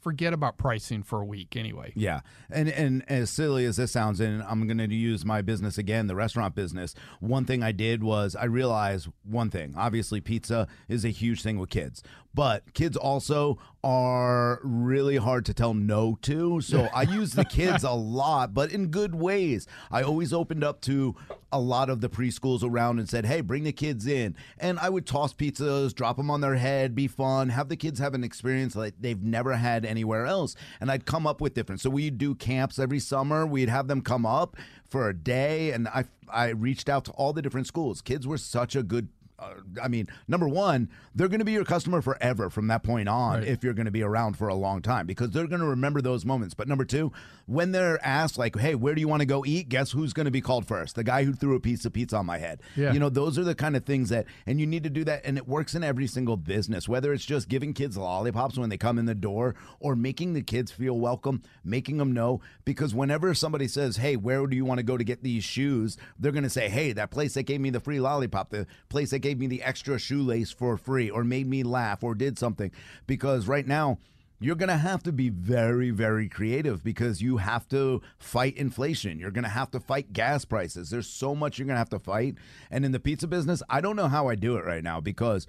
[0.01, 1.93] forget about pricing for a week anyway.
[1.95, 2.21] Yeah.
[2.51, 6.07] And and as silly as this sounds, and I'm going to use my business again,
[6.07, 6.95] the restaurant business.
[7.21, 9.75] One thing I did was I realized one thing.
[9.77, 12.03] Obviously, pizza is a huge thing with kids,
[12.35, 16.61] but kids also are really hard to tell no to.
[16.61, 19.67] So I use the kids a lot, but in good ways.
[19.91, 21.17] I always opened up to
[21.51, 24.37] a lot of the preschools around and said, hey, bring the kids in.
[24.59, 27.99] And I would toss pizzas, drop them on their head, be fun, have the kids
[27.99, 30.55] have an experience like they've never had anywhere else.
[30.81, 31.81] And I'd come up with different.
[31.81, 33.47] So we'd do camps every summer.
[33.47, 34.57] We'd have them come up
[34.89, 35.73] for a day.
[35.73, 38.03] And I, I reached out to all the different schools.
[38.03, 39.09] Kids were such a good
[39.41, 43.09] Uh, I mean, number one, they're going to be your customer forever from that point
[43.09, 43.49] on right.
[43.49, 46.03] if you're going to be around for a long time because they're going to remember
[46.03, 46.55] those moments.
[46.55, 47.13] But number two,
[47.47, 49.69] when they're asked, like, hey, where do you want to go eat?
[49.69, 50.95] Guess who's going to be called first?
[50.95, 52.61] The guy who threw a piece of pizza on my head.
[52.77, 52.93] Yeah.
[52.93, 55.23] You know, those are the kind of things that, and you need to do that.
[55.25, 58.77] And it works in every single business, whether it's just giving kids lollipops when they
[58.77, 62.41] come in the door or making the kids feel welcome, making them know.
[62.65, 65.97] Because whenever somebody says, hey, where do you want to go to get these shoes?
[66.19, 69.11] They're going to say, hey, that place that gave me the free lollipop, the place
[69.11, 72.71] that gave me the extra shoelace for free or made me laugh or did something.
[73.07, 73.99] Because right now,
[74.43, 79.19] you're going to have to be very, very creative because you have to fight inflation.
[79.19, 80.89] You're going to have to fight gas prices.
[80.89, 82.37] There's so much you're going to have to fight.
[82.71, 85.47] And in the pizza business, I don't know how I do it right now because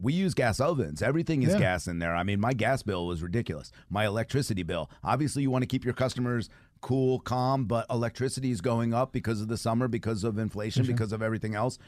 [0.00, 1.02] we use gas ovens.
[1.02, 1.58] Everything is yeah.
[1.58, 2.14] gas in there.
[2.14, 3.72] I mean, my gas bill was ridiculous.
[3.90, 4.88] My electricity bill.
[5.02, 6.48] Obviously, you want to keep your customers
[6.80, 10.92] cool, calm, but electricity is going up because of the summer, because of inflation, mm-hmm.
[10.92, 11.78] because of everything else.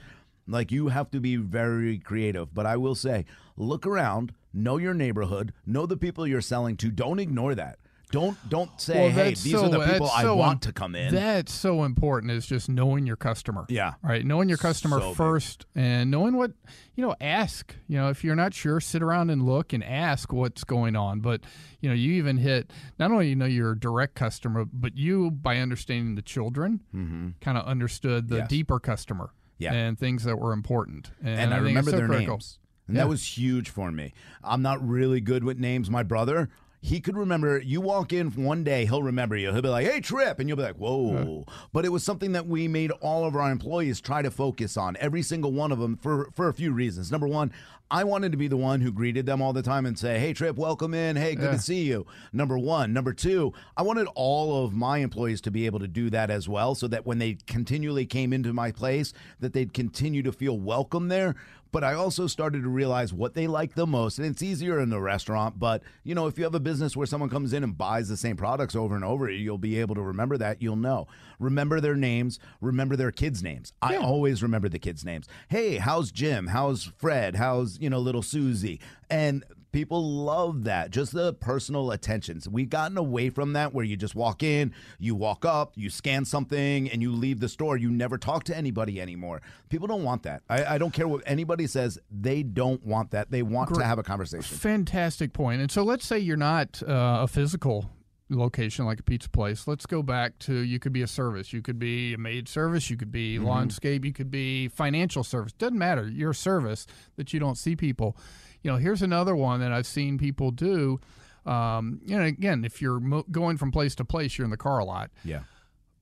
[0.50, 2.54] Like you have to be very creative.
[2.54, 3.24] But I will say,
[3.56, 6.90] look around, know your neighborhood, know the people you're selling to.
[6.90, 7.78] Don't ignore that.
[8.10, 10.96] Don't don't say, well, hey, these so, are the people I so want to come
[10.96, 11.14] in.
[11.14, 12.32] That's so important.
[12.32, 13.66] Is just knowing your customer.
[13.68, 13.94] Yeah.
[14.02, 14.26] Right.
[14.26, 15.84] Knowing your customer so first, big.
[15.84, 16.50] and knowing what
[16.96, 17.14] you know.
[17.20, 17.76] Ask.
[17.86, 21.20] You know, if you're not sure, sit around and look and ask what's going on.
[21.20, 21.42] But
[21.80, 25.58] you know, you even hit not only you know your direct customer, but you by
[25.58, 27.28] understanding the children, mm-hmm.
[27.40, 28.48] kind of understood the yes.
[28.48, 29.30] deeper customer
[29.60, 29.72] yeah.
[29.72, 31.10] and things that were important.
[31.22, 32.34] And, and I, I remember so their critical.
[32.34, 32.58] names.
[32.88, 33.04] And yeah.
[33.04, 34.12] that was huge for me.
[34.42, 35.88] I'm not really good with names.
[35.88, 36.48] My brother,
[36.82, 40.00] he could remember you walk in one day he'll remember you he'll be like hey
[40.00, 43.36] trip and you'll be like whoa but it was something that we made all of
[43.36, 46.72] our employees try to focus on every single one of them for for a few
[46.72, 47.52] reasons number one
[47.90, 50.32] I wanted to be the one who greeted them all the time and say, "Hey,
[50.32, 51.16] Trip, welcome in.
[51.16, 51.50] Hey, good yeah.
[51.52, 55.66] to see you." Number one, number two, I wanted all of my employees to be
[55.66, 59.12] able to do that as well, so that when they continually came into my place,
[59.40, 61.34] that they'd continue to feel welcome there
[61.72, 64.18] but I also started to realize what they like the most.
[64.18, 67.06] And it's easier in the restaurant, but you know, if you have a business where
[67.06, 70.02] someone comes in and buys the same products over and over, you'll be able to
[70.02, 70.60] remember that.
[70.60, 71.06] You'll know.
[71.38, 73.72] Remember their names, remember their kids' names.
[73.82, 73.90] Yeah.
[73.90, 75.26] I always remember the kids' names.
[75.48, 76.48] Hey, how's Jim?
[76.48, 77.36] How's Fred?
[77.36, 78.80] How's, you know, little Susie?
[79.08, 80.90] And People love that.
[80.90, 82.48] Just the personal attentions.
[82.48, 86.24] We've gotten away from that where you just walk in, you walk up, you scan
[86.24, 87.76] something, and you leave the store.
[87.76, 89.42] You never talk to anybody anymore.
[89.68, 90.42] People don't want that.
[90.48, 91.98] I, I don't care what anybody says.
[92.10, 93.30] They don't want that.
[93.30, 93.82] They want Great.
[93.82, 94.56] to have a conversation.
[94.56, 95.60] Fantastic point.
[95.60, 97.90] And so let's say you're not uh, a physical
[98.30, 99.66] location like a pizza place.
[99.66, 102.88] Let's go back to you could be a service, you could be a maid service,
[102.88, 103.46] you could be mm-hmm.
[103.46, 105.52] landscape, you could be financial service.
[105.52, 106.08] Doesn't matter.
[106.08, 108.16] You're service that you don't see people
[108.62, 111.00] you know, here's another one that I've seen people do.
[111.46, 114.56] Um, you know, again, if you're mo- going from place to place, you're in the
[114.56, 115.10] car a lot.
[115.24, 115.40] Yeah.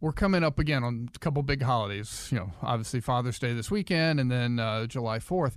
[0.00, 2.28] we're coming up again on a couple big holidays.
[2.30, 5.56] You know, obviously Father's Day this weekend, and then uh, July Fourth.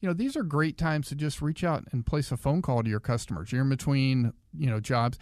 [0.00, 2.82] You know, these are great times to just reach out and place a phone call
[2.82, 3.52] to your customers.
[3.52, 5.16] You're in between, you know, jobs,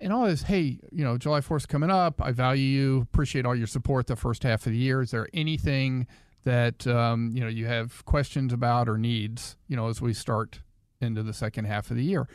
[0.00, 0.42] and all this.
[0.42, 2.20] Hey, you know, July Fourth coming up.
[2.22, 3.00] I value you.
[3.02, 5.02] Appreciate all your support the first half of the year.
[5.02, 6.06] Is there anything
[6.44, 9.56] that um, you know you have questions about or needs?
[9.68, 10.60] You know, as we start
[11.00, 12.28] into the second half of the year.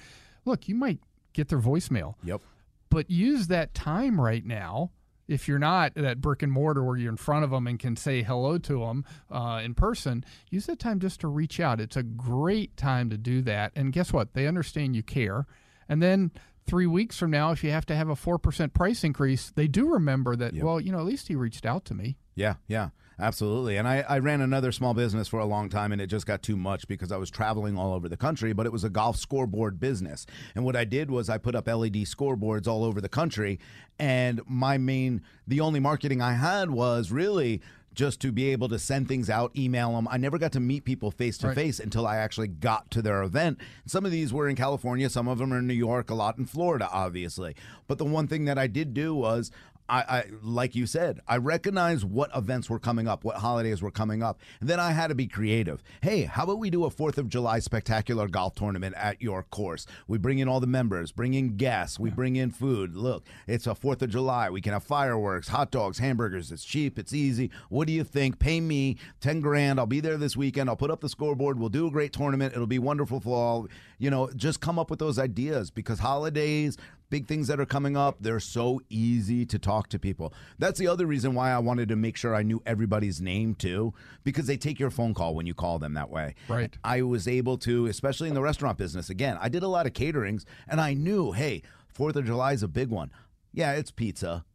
[0.45, 0.99] Look, you might
[1.33, 2.15] get their voicemail.
[2.23, 2.41] Yep.
[2.89, 4.91] But use that time right now
[5.31, 7.95] if you're not at brick and mortar where you're in front of them and can
[7.95, 11.79] say hello to them uh, in person, use that time just to reach out.
[11.79, 13.71] It's a great time to do that.
[13.75, 14.33] And guess what?
[14.33, 15.45] They understand you care.
[15.87, 16.31] And then
[16.65, 19.87] three weeks from now, if you have to have a 4% price increase, they do
[19.87, 20.63] remember that, yep.
[20.63, 22.17] well, you know, at least he reached out to me.
[22.35, 22.89] Yeah, yeah.
[23.21, 23.77] Absolutely.
[23.77, 26.41] And I, I ran another small business for a long time and it just got
[26.41, 29.15] too much because I was traveling all over the country, but it was a golf
[29.15, 30.25] scoreboard business.
[30.55, 33.59] And what I did was I put up LED scoreboards all over the country.
[33.99, 37.61] And my main, the only marketing I had was really
[37.93, 40.07] just to be able to send things out, email them.
[40.09, 43.21] I never got to meet people face to face until I actually got to their
[43.21, 43.59] event.
[43.85, 46.37] Some of these were in California, some of them are in New York, a lot
[46.37, 47.55] in Florida, obviously.
[47.87, 49.51] But the one thing that I did do was
[49.91, 53.91] I, I, like you said, I recognize what events were coming up, what holidays were
[53.91, 55.83] coming up, and then I had to be creative.
[56.01, 59.85] Hey, how about we do a Fourth of July spectacular golf tournament at your course?
[60.07, 62.95] We bring in all the members, bring in guests, we bring in food.
[62.95, 64.49] Look, it's a Fourth of July.
[64.49, 66.53] We can have fireworks, hot dogs, hamburgers.
[66.53, 67.51] It's cheap, it's easy.
[67.67, 68.39] What do you think?
[68.39, 69.77] Pay me ten grand.
[69.77, 70.69] I'll be there this weekend.
[70.69, 71.59] I'll put up the scoreboard.
[71.59, 72.53] We'll do a great tournament.
[72.53, 73.67] It'll be wonderful for all.
[73.99, 76.77] You know, just come up with those ideas because holidays,
[77.11, 80.33] big things that are coming up, they're so easy to talk to people.
[80.57, 83.93] That's the other reason why I wanted to make sure I knew everybody's name too,
[84.23, 86.33] because they take your phone call when you call them that way.
[86.47, 86.75] Right.
[86.83, 89.93] I was able to, especially in the restaurant business, again, I did a lot of
[89.93, 91.61] caterings and I knew, hey,
[91.93, 93.11] Fourth of July is a big one.
[93.53, 94.45] Yeah, it's pizza.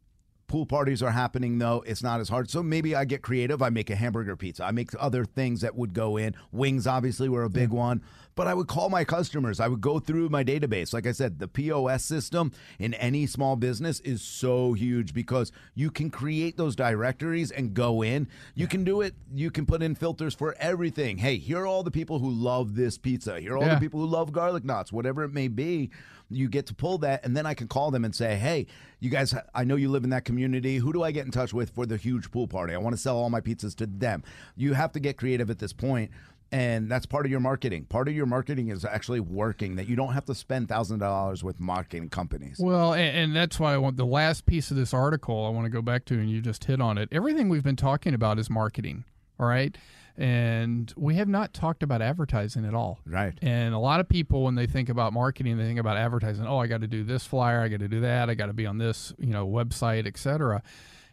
[0.47, 1.83] Pool parties are happening though.
[1.85, 2.49] It's not as hard.
[2.49, 3.61] So maybe I get creative.
[3.61, 4.63] I make a hamburger pizza.
[4.63, 6.35] I make other things that would go in.
[6.51, 7.79] Wings obviously were a big yeah.
[7.79, 8.01] one.
[8.37, 9.59] But I would call my customers.
[9.59, 10.93] I would go through my database.
[10.93, 15.89] Like I said, the POS system in any small business is so huge because you
[15.89, 18.27] can create those directories and go in.
[18.53, 18.67] You yeah.
[18.67, 19.15] can do it.
[19.33, 21.17] You can put in filters for everything.
[21.17, 23.39] Hey, here are all the people who love this pizza.
[23.39, 23.73] Here are all yeah.
[23.73, 25.89] the people who love garlic knots, whatever it may be
[26.29, 28.67] you get to pull that and then I can call them and say, "Hey,
[28.99, 30.77] you guys I know you live in that community.
[30.77, 32.73] Who do I get in touch with for the huge pool party?
[32.73, 34.23] I want to sell all my pizzas to them."
[34.55, 36.11] You have to get creative at this point
[36.51, 37.85] and that's part of your marketing.
[37.85, 39.75] Part of your marketing is actually working.
[39.75, 42.57] That you don't have to spend thousand dollars with marketing companies.
[42.59, 45.45] Well, and, and, that's why I want the last piece of this article.
[45.45, 47.09] I want to go back to, and you just hit on it.
[47.11, 49.03] Everything we've been talking about is marketing.
[49.39, 49.75] All right.
[50.17, 52.99] And we have not talked about advertising at all.
[53.05, 53.37] Right.
[53.41, 56.47] And a lot of people, when they think about marketing, they think about advertising.
[56.47, 57.61] Oh, I got to do this flyer.
[57.61, 58.27] I got to do that.
[58.27, 60.63] I got to be on this, you know, website, etc.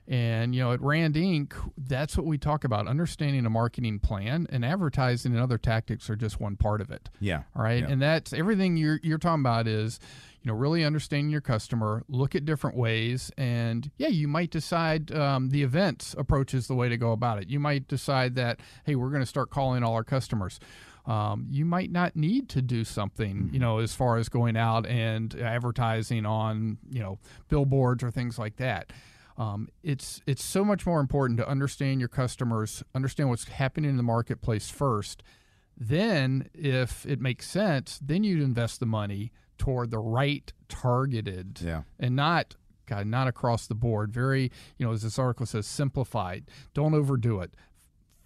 [0.06, 4.46] And, you know, at Rand Inc., that's what we talk about understanding a marketing plan
[4.50, 7.08] and advertising and other tactics are just one part of it.
[7.20, 7.44] Yeah.
[7.56, 7.82] All right.
[7.82, 7.88] Yeah.
[7.88, 9.98] And that's everything you're, you're talking about is,
[10.42, 13.30] you know, really understanding your customer, look at different ways.
[13.38, 17.38] And yeah, you might decide um, the events approach is the way to go about
[17.40, 17.48] it.
[17.48, 20.60] You might decide that, hey, we're going to start calling all our customers.
[21.06, 23.58] Um, you might not need to do something, you mm-hmm.
[23.58, 28.56] know, as far as going out and advertising on, you know, billboards or things like
[28.56, 28.90] that.
[29.36, 33.96] Um, it's it's so much more important to understand your customers, understand what's happening in
[33.96, 35.22] the marketplace first.
[35.76, 41.82] Then, if it makes sense, then you'd invest the money toward the right targeted, yeah.
[41.98, 42.54] and not
[42.86, 44.12] God, not across the board.
[44.12, 46.44] Very, you know, as this article says, simplified.
[46.74, 47.54] Don't overdo it.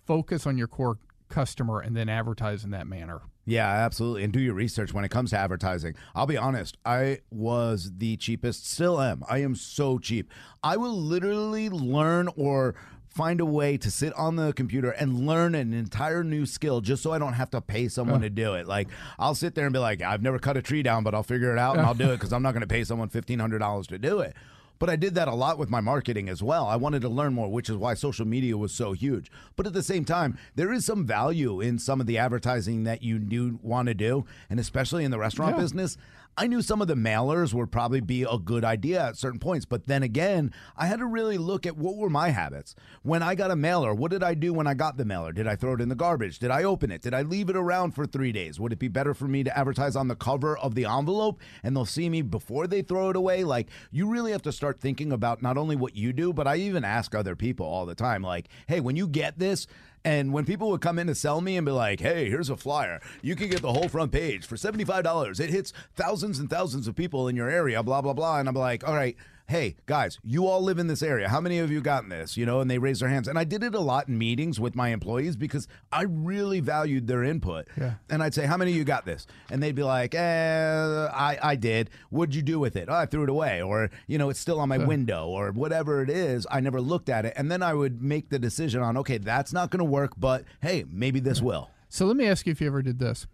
[0.04, 3.20] Focus on your core customer and then advertise in that manner.
[3.48, 4.24] Yeah, absolutely.
[4.24, 5.94] And do your research when it comes to advertising.
[6.14, 9.24] I'll be honest, I was the cheapest, still am.
[9.28, 10.30] I am so cheap.
[10.62, 12.74] I will literally learn or
[13.08, 17.02] find a way to sit on the computer and learn an entire new skill just
[17.02, 18.68] so I don't have to pay someone to do it.
[18.68, 21.22] Like I'll sit there and be like, I've never cut a tree down, but I'll
[21.22, 23.38] figure it out and I'll do it because I'm not going to pay someone fifteen
[23.38, 24.36] hundred dollars to do it.
[24.78, 26.66] But I did that a lot with my marketing as well.
[26.66, 29.30] I wanted to learn more, which is why social media was so huge.
[29.56, 33.02] But at the same time, there is some value in some of the advertising that
[33.02, 35.62] you do want to do, and especially in the restaurant yeah.
[35.62, 35.96] business.
[36.38, 39.66] I knew some of the mailers would probably be a good idea at certain points,
[39.66, 42.76] but then again, I had to really look at what were my habits.
[43.02, 45.32] When I got a mailer, what did I do when I got the mailer?
[45.32, 46.38] Did I throw it in the garbage?
[46.38, 47.02] Did I open it?
[47.02, 48.60] Did I leave it around for three days?
[48.60, 51.74] Would it be better for me to advertise on the cover of the envelope and
[51.74, 53.42] they'll see me before they throw it away?
[53.42, 56.54] Like, you really have to start thinking about not only what you do, but I
[56.58, 59.66] even ask other people all the time, like, hey, when you get this,
[60.04, 62.56] and when people would come in to sell me and be like, hey, here's a
[62.56, 65.40] flyer, you can get the whole front page for $75.
[65.40, 68.38] It hits thousands and thousands of people in your area, blah, blah, blah.
[68.38, 69.16] And I'm like, all right,
[69.48, 71.26] hey, guys, you all live in this area.
[71.26, 72.36] How many of you gotten this?
[72.36, 73.28] You know, and they raise their hands.
[73.28, 77.06] And I did it a lot in meetings with my employees because I really valued
[77.06, 77.66] their input.
[77.78, 77.94] Yeah.
[78.10, 79.26] And I'd say, how many of you got this?
[79.50, 81.88] And they'd be like, eh, I, I did.
[82.10, 82.90] What'd you do with it?
[82.90, 83.62] Oh, I threw it away.
[83.62, 86.46] Or, you know, it's still on my window or whatever it is.
[86.50, 87.32] I never looked at it.
[87.34, 90.44] And then I would make the decision on, okay, that's not going to work, but
[90.60, 91.70] hey, maybe this will.
[91.88, 93.26] So let me ask you if you ever did this.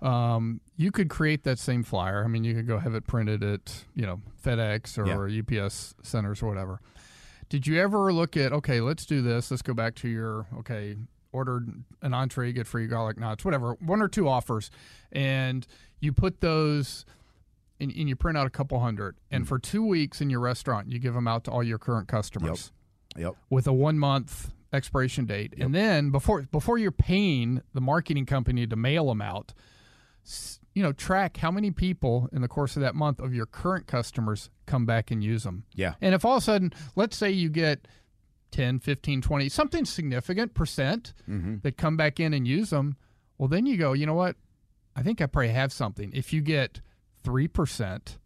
[0.00, 2.24] Um, you could create that same flyer.
[2.24, 5.06] I mean, you could go have it printed at you know FedEx or
[5.62, 6.80] UPS centers or whatever.
[7.48, 9.50] Did you ever look at okay, let's do this.
[9.50, 10.96] Let's go back to your okay,
[11.32, 14.70] ordered an entree, get free garlic knots, whatever, one or two offers,
[15.12, 15.66] and
[16.00, 17.04] you put those.
[17.80, 20.90] And, and you print out a couple hundred, and for two weeks in your restaurant,
[20.90, 22.72] you give them out to all your current customers
[23.16, 23.36] Yep.
[23.50, 28.66] with a one month expiration date, and then before before you're paying the marketing company
[28.66, 29.54] to mail them out,
[30.74, 33.86] you know, track how many people in the course of that month of your current
[33.86, 35.64] customers come back and use them.
[35.74, 35.94] Yeah.
[36.00, 37.88] And if all of a sudden, let's say you get
[38.52, 41.56] 10, 15, 20, something significant percent mm-hmm.
[41.62, 42.96] that come back in and use them,
[43.38, 44.36] well, then you go, you know what?
[44.94, 46.10] I think I probably have something.
[46.12, 46.80] If you get
[47.24, 48.18] 3%,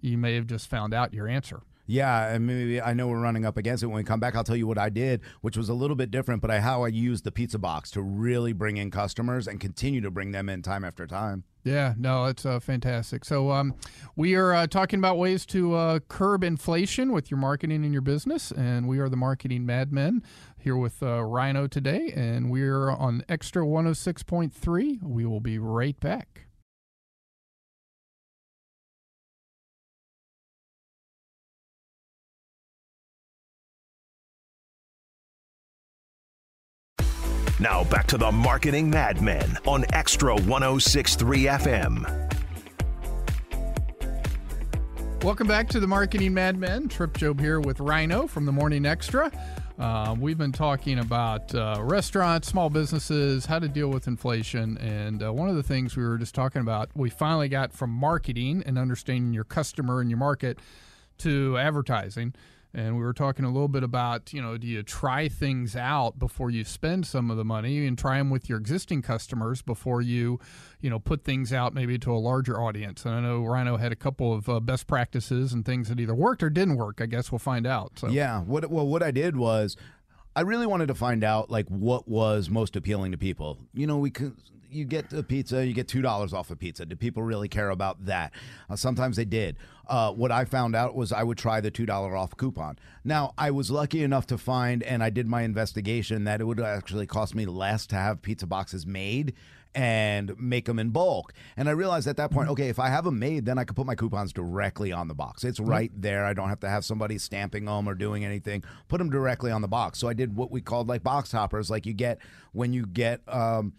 [0.00, 1.62] you may have just found out your answer.
[1.86, 3.86] Yeah, and maybe I know we're running up against it.
[3.86, 6.10] When we come back, I'll tell you what I did, which was a little bit
[6.10, 9.60] different, but I how I used the pizza box to really bring in customers and
[9.60, 11.44] continue to bring them in time after time.
[11.66, 13.24] Yeah, no, it's uh, fantastic.
[13.24, 13.74] So um,
[14.14, 18.02] we are uh, talking about ways to uh, curb inflation with your marketing and your
[18.02, 20.22] business, and we are the marketing madmen
[20.56, 25.02] here with uh, Rhino today, and we're on XTRA 106.3.
[25.02, 26.45] We will be right back.
[37.58, 42.44] Now back to the Marketing Madmen on XTRA 1063 FM.
[45.24, 46.86] Welcome back to the Marketing Madmen.
[46.88, 49.34] Trip Job here with Rhino from the Morning XTRA.
[49.78, 54.76] Uh, we've been talking about uh, restaurants, small businesses, how to deal with inflation.
[54.76, 57.88] And uh, one of the things we were just talking about, we finally got from
[57.88, 60.58] marketing and understanding your customer and your market
[61.18, 62.34] to advertising.
[62.74, 66.18] And we were talking a little bit about, you know, do you try things out
[66.18, 70.02] before you spend some of the money and try them with your existing customers before
[70.02, 70.38] you,
[70.80, 73.06] you know, put things out maybe to a larger audience?
[73.06, 76.14] And I know Rhino had a couple of uh, best practices and things that either
[76.14, 77.00] worked or didn't work.
[77.00, 77.92] I guess we'll find out.
[77.98, 78.40] So Yeah.
[78.40, 79.76] What well, what I did was,
[80.36, 83.58] I really wanted to find out like what was most appealing to people.
[83.74, 84.36] You know, we could.
[84.68, 86.84] You get a pizza, you get two dollars off a pizza.
[86.84, 88.32] Do people really care about that?
[88.68, 89.56] Uh, sometimes they did.
[89.88, 92.76] Uh, what I found out was I would try the two dollar off coupon.
[93.02, 96.60] Now I was lucky enough to find, and I did my investigation that it would
[96.60, 99.34] actually cost me less to have pizza boxes made
[99.76, 101.32] and make them in bulk.
[101.56, 103.76] And I realized at that point, okay, if I have them made, then I could
[103.76, 105.44] put my coupons directly on the box.
[105.44, 106.24] It's right there.
[106.24, 108.64] I don't have to have somebody stamping them or doing anything.
[108.88, 109.98] Put them directly on the box.
[109.98, 112.18] So I did what we called like box hoppers, like you get
[112.52, 113.20] when you get.
[113.28, 113.74] Um,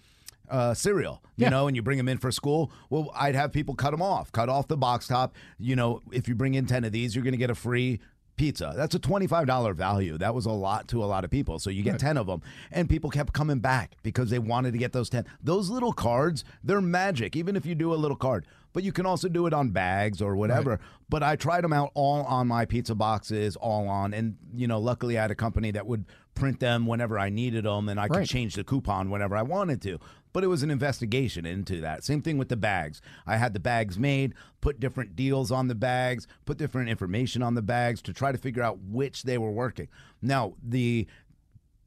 [0.50, 1.50] uh, cereal, you Yeah.
[1.50, 2.72] know, and you bring them in for school.
[2.89, 5.36] Well, I'd have people cut them off, cut off the box top.
[5.60, 8.00] You know, if you bring in 10 of these, you're going to get a free
[8.38, 8.74] pizza.
[8.76, 10.18] That's a $25 value.
[10.18, 11.60] That was a lot to a lot of people.
[11.60, 12.42] So you get 10 of them.
[12.72, 15.26] And people kept coming back because they wanted to get those 10.
[15.44, 18.46] Those little cards, they're magic, even if you do a little card.
[18.74, 20.80] But you can also do it on bags or whatever.
[21.10, 24.14] But I tried them out all on my pizza boxes, all on.
[24.14, 26.06] And, you know, luckily I had a company that would
[26.38, 28.28] print them whenever I needed them and I could Right.
[28.28, 30.00] change the coupon whenever I wanted to.
[30.34, 32.04] But it was an investigation into that.
[32.04, 33.02] Same thing with the bags.
[33.26, 37.56] I had the bags made, put different deals on the bags, put different information on
[37.56, 39.88] the bags to try to figure out which they were working.
[40.22, 41.08] Now, the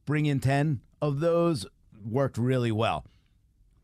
[0.04, 1.66] bring in 10 of those
[2.04, 3.04] worked really well.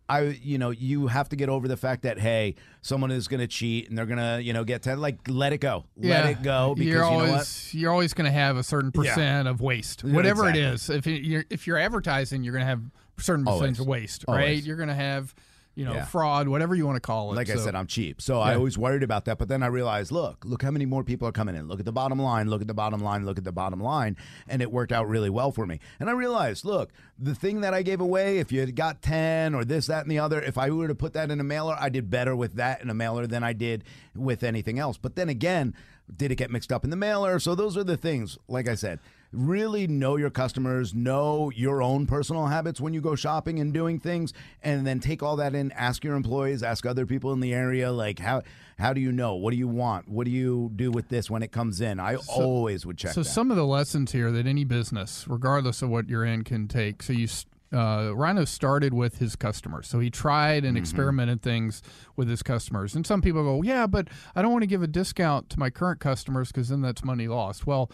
[0.09, 3.41] I, you know, you have to get over the fact that hey, someone is going
[3.41, 5.01] to cheat and they're going to, you know, get ten.
[5.01, 7.71] Like, let it go, let it go because you're you know always what?
[7.75, 9.11] you're always going to have a certain Yeah.
[9.15, 10.63] percent of waste, whatever exactly.
[10.63, 10.91] it is.
[10.91, 12.83] If you- you're if you're advertising, you're going to have
[13.19, 13.81] certain percentage Always.
[13.81, 14.35] of waste, right?
[14.41, 14.67] Always.
[14.67, 15.35] You're going to have
[15.77, 16.05] you know Yeah.
[16.07, 17.37] fraud, whatever you want to call it.
[17.37, 18.21] Like I said, I'm cheap.
[18.21, 19.39] So I always worried about that.
[19.39, 21.69] But then I realized, look, look how many more people are coming in.
[21.69, 22.49] Look at the bottom line.
[22.49, 23.25] Look at the bottom line.
[23.25, 24.17] Look at the bottom line.
[24.49, 25.79] And it worked out really well for me.
[26.01, 29.55] And I realized, look, the thing that I gave away, if you had got 10
[29.55, 31.77] or this, that, and the other, if I were to put that in a mailer,
[31.79, 34.97] I did better with that in a mailer than I did with anything else.
[34.97, 35.75] But then again,
[36.15, 37.39] did it get mixed up in the mailer?
[37.39, 38.99] So those are the things, like I said,
[39.33, 43.99] really know your customers, know your own personal habits when you go shopping and doing
[43.99, 47.53] things, and then take all that in, ask your employees, ask other people in the
[47.53, 48.43] area, like how
[48.79, 49.35] how do you know?
[49.35, 50.07] What do you want?
[50.09, 51.99] What do you do with this when it comes in?
[51.99, 53.29] I always would check So that.
[53.29, 57.03] some of the lessons here that any business, regardless of what you're in, can take.
[57.03, 57.27] So you
[57.73, 59.89] uh, Rhino started with his customers.
[59.89, 61.83] So he tried and experimented things
[62.15, 62.95] with his customers.
[62.95, 65.71] And some people go, yeah, but I don't want to give a discount to my
[65.71, 67.67] current customers because then that's money lost.
[67.67, 67.91] Well,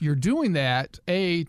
[0.00, 1.46] you're doing that, A,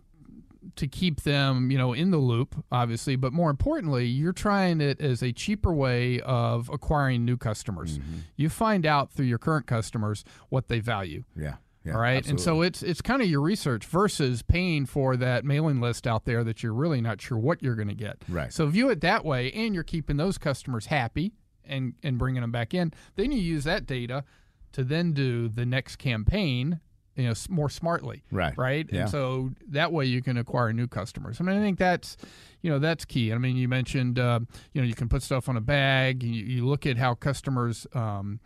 [0.75, 5.01] to keep them, you know, in the loop, obviously, but more importantly, you're trying it
[5.01, 7.99] as a cheaper way of acquiring new customers.
[7.99, 8.17] Mm-hmm.
[8.35, 11.23] You find out through your current customers what they value.
[11.35, 11.55] Yeah.
[11.83, 12.25] yeah All right.
[12.27, 16.25] And so it's it's kind of your research versus paying for that mailing list out
[16.25, 18.17] there that you're really not sure what you're going to get.
[18.27, 18.51] Right.
[18.51, 21.33] So view it that way and you're keeping those customers happy
[21.65, 22.93] and and bringing them back in.
[23.15, 24.23] Then you use that data
[24.71, 26.79] to then do the next campaign
[27.19, 28.57] you know more smartly Right.
[28.57, 29.01] right Yeah.
[29.01, 32.17] and so that way you can acquire new customers i mean i think that's
[32.61, 34.39] you know that's key i mean you mentioned uh,
[34.73, 37.85] you know you can put stuff on a bag you, you look at how customers
[37.93, 38.39] um,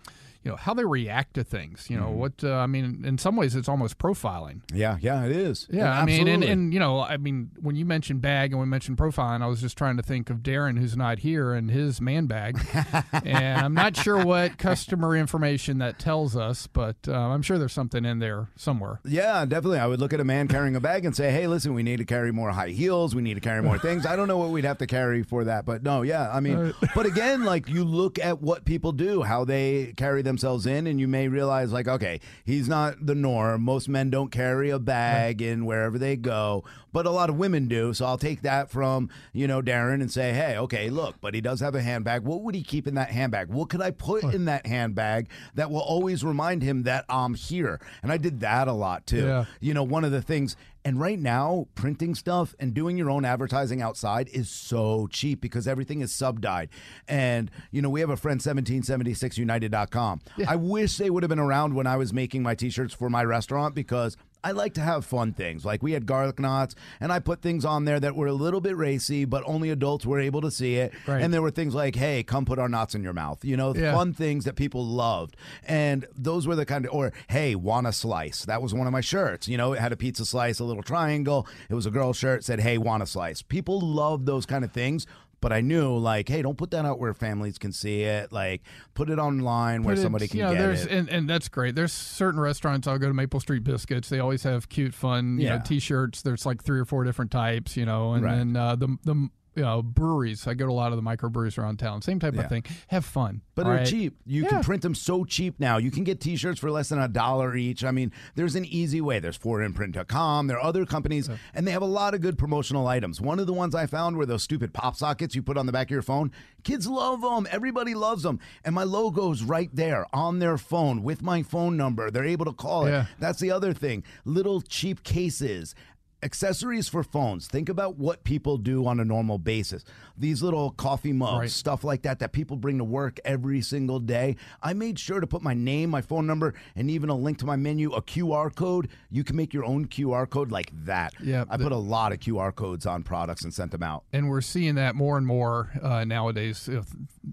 [0.43, 2.19] you know how they react to things you know Mm-hmm.
[2.19, 5.67] what uh, i mean in some ways it's almost profiling yeah, yeah, it is.
[5.71, 8.65] yeah, I mean, and, and you know, I mean, when you mentioned bag and we
[8.65, 12.01] mentioned profiling, I was just trying to think of Darren, who's not here, and his
[12.01, 12.59] man bag,
[13.23, 17.73] and I'm not sure what customer information that tells us, but uh, I'm sure there's
[17.73, 18.99] something in there somewhere.
[19.05, 19.79] Yeah, definitely.
[19.79, 21.97] I would look at a man carrying a bag and say, "Hey, listen, we need
[21.97, 23.13] to carry more high heels.
[23.13, 25.43] We need to carry more things." I don't know what we'd have to carry for
[25.45, 26.31] that, but no, yeah.
[26.31, 30.65] I mean, but again, like you look at what people do, how they carry themselves
[30.65, 33.61] in, and you may realize, like, okay, he's not the norm.
[33.61, 37.67] Most men don't carry a bag in wherever they go, but a lot of women
[37.67, 37.93] do.
[37.93, 41.41] So I'll take that from you know Darren and say, "Hey, okay, look, but he
[41.41, 42.23] does have a handbag.
[42.23, 43.49] What would he keep in that handbag?
[43.49, 47.79] What could I put in that handbag that will always remind him that I'm here?"
[48.01, 49.45] And I did that a lot too Yeah.
[49.59, 50.55] you know, one of the things,
[50.86, 55.67] and right now, printing stuff and doing your own advertising outside is so cheap because
[55.67, 56.69] everything is sub dyed.
[57.07, 60.21] And, you know, we have a friend, 1776united.com.
[60.47, 63.09] I wish they would have been around when I was making my t shirts for
[63.09, 64.17] my restaurant because.
[64.43, 65.63] I like to have fun things.
[65.65, 68.61] Like we had garlic knots, and I put things on there that were a little
[68.61, 70.93] bit racy, but only adults were able to see it.
[71.07, 71.21] Right.
[71.21, 73.73] And there were things like, "Hey, come put our knots in your mouth," you know,
[73.73, 73.93] Yeah.
[73.93, 75.35] fun things that people loved.
[75.65, 78.43] And those were the kind of, or hey, want a slice?
[78.45, 79.47] That was one of my shirts.
[79.47, 81.47] You know, it had a pizza slice, a little triangle.
[81.69, 83.41] It was a girl shirt, said, hey, want a slice?
[83.41, 85.05] People love those kind of things.
[85.43, 88.31] But I knew, like, hey, don't put that out where families can see it.
[88.31, 88.61] Like,
[88.93, 90.91] put it online where But somebody can know, get there's, it.
[90.91, 91.75] And, and that's great.
[91.75, 92.87] There's certain restaurants.
[92.87, 94.07] I'll go to Maple Street Biscuits.
[94.07, 95.57] They always have cute, fun, you Yeah.
[95.57, 96.21] know, t-shirts.
[96.21, 98.35] There's like three or four different types, you know, and Right.
[98.37, 100.47] then uh, the the you know breweries.
[100.47, 102.01] I go to a lot of the microbreweries around town.
[102.01, 102.41] Same type Yeah.
[102.41, 102.63] of thing.
[102.87, 103.41] Have fun.
[103.55, 103.85] But they're right?
[103.87, 104.17] cheap.
[104.25, 104.49] You Yeah.
[104.49, 105.77] can print them so cheap now.
[105.77, 107.83] You can get T-shirts for less than a dollar each.
[107.85, 109.19] I mean, there's an easy way.
[109.19, 110.47] There's 4imprint.com.
[110.47, 113.21] There are other companies, and they have a lot of good promotional items.
[113.21, 115.71] One of the ones I found were those stupid pop sockets you put on the
[115.71, 116.31] back of your phone.
[116.63, 117.47] Kids love them.
[117.51, 118.39] Everybody loves them.
[118.63, 122.09] And my logo's right there on their phone with my phone number.
[122.09, 122.91] They're able to call it.
[122.91, 123.05] Yeah.
[123.19, 124.03] That's the other thing.
[124.25, 125.75] Little cheap cases.
[126.24, 127.47] Accessories for phones.
[127.47, 129.84] Think about what people do on a normal basis.
[130.17, 131.49] These little coffee mugs, Right.
[131.51, 134.38] stuff like that that people bring to work every single day.
[134.61, 137.45] I made sure to put my name, my phone number, and even a link to
[137.45, 138.88] my menu, a QR code.
[139.11, 141.13] You can make your own QR code like that.
[141.21, 144.03] Yeah, I the- put a lot of QR codes on products and sent them out.
[144.13, 146.69] and we're seeing that more and more uh, nowadays.
[146.69, 146.86] uh, th-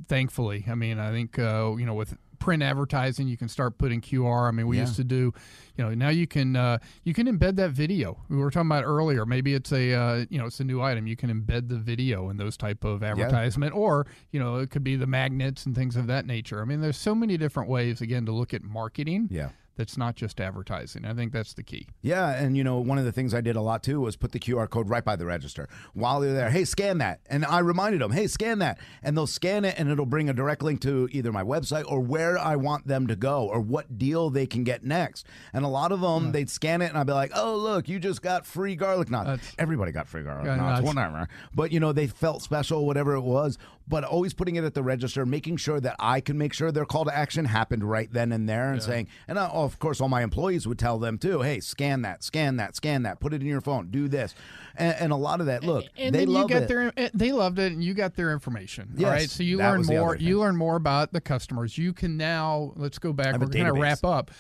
[0.09, 4.01] Thankfully, I mean, I think uh, you know with print advertising, you can start putting
[4.01, 4.49] QR.
[4.49, 4.83] I mean, we Yeah.
[4.83, 5.33] used to do,
[5.77, 8.19] you know, now you can uh, you can embed that video.
[8.29, 9.25] We were talking about earlier.
[9.25, 11.07] Maybe it's a uh, you know it's a new item.
[11.07, 14.83] You can embed the video in those type of advertisement, or you know it could
[14.83, 16.61] be the magnets and things of that nature.
[16.61, 19.29] I mean, there's so many different ways again to look at marketing.
[19.31, 19.51] Yeah.
[19.81, 21.07] That's not just advertising.
[21.07, 21.87] I think that's the key.
[22.03, 24.33] Yeah, and you know, one of the things I did a lot too was put
[24.33, 26.51] the QR code right by the register while they're there.
[26.51, 27.21] Hey, scan that.
[27.31, 28.79] And I reminded them, hey, scan that.
[29.03, 31.99] And they'll scan it and it'll bring a direct link to either my website or
[32.01, 35.27] where I want them to go or what deal they can get next.
[35.55, 37.99] And a lot of them, they'd scan it and I'd be like, oh, look, you
[37.99, 39.29] just got free garlic knots.
[39.29, 41.27] That's- Everybody got free garlic Yeah, knots, whatever.
[41.55, 43.57] But, you know, they felt special, whatever it was.
[43.91, 46.85] But always putting it at the register, making sure that I can make sure their
[46.85, 50.09] call to action happened right then and there and saying, and I, of course, all
[50.09, 53.41] my employees would tell them too, hey, scan that, scan that, scan that, put it
[53.43, 54.33] in your phone, do this.
[54.77, 56.69] And, and a lot of that, look, and they then love you got it.
[56.69, 59.29] their eh, they loved it and you got their information Yes, right?
[59.29, 61.77] So you learn more you learn more about the customers.
[61.77, 64.31] You can now let's go back we're going to wrap up.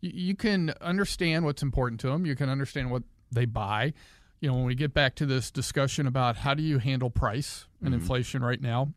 [0.00, 3.02] You, you can understand what's important to them you can understand what
[3.32, 3.92] they buy.
[4.40, 7.66] You know when we get back to this discussion about how do you handle price
[7.82, 8.00] and Mm-hmm.
[8.02, 8.92] inflation right now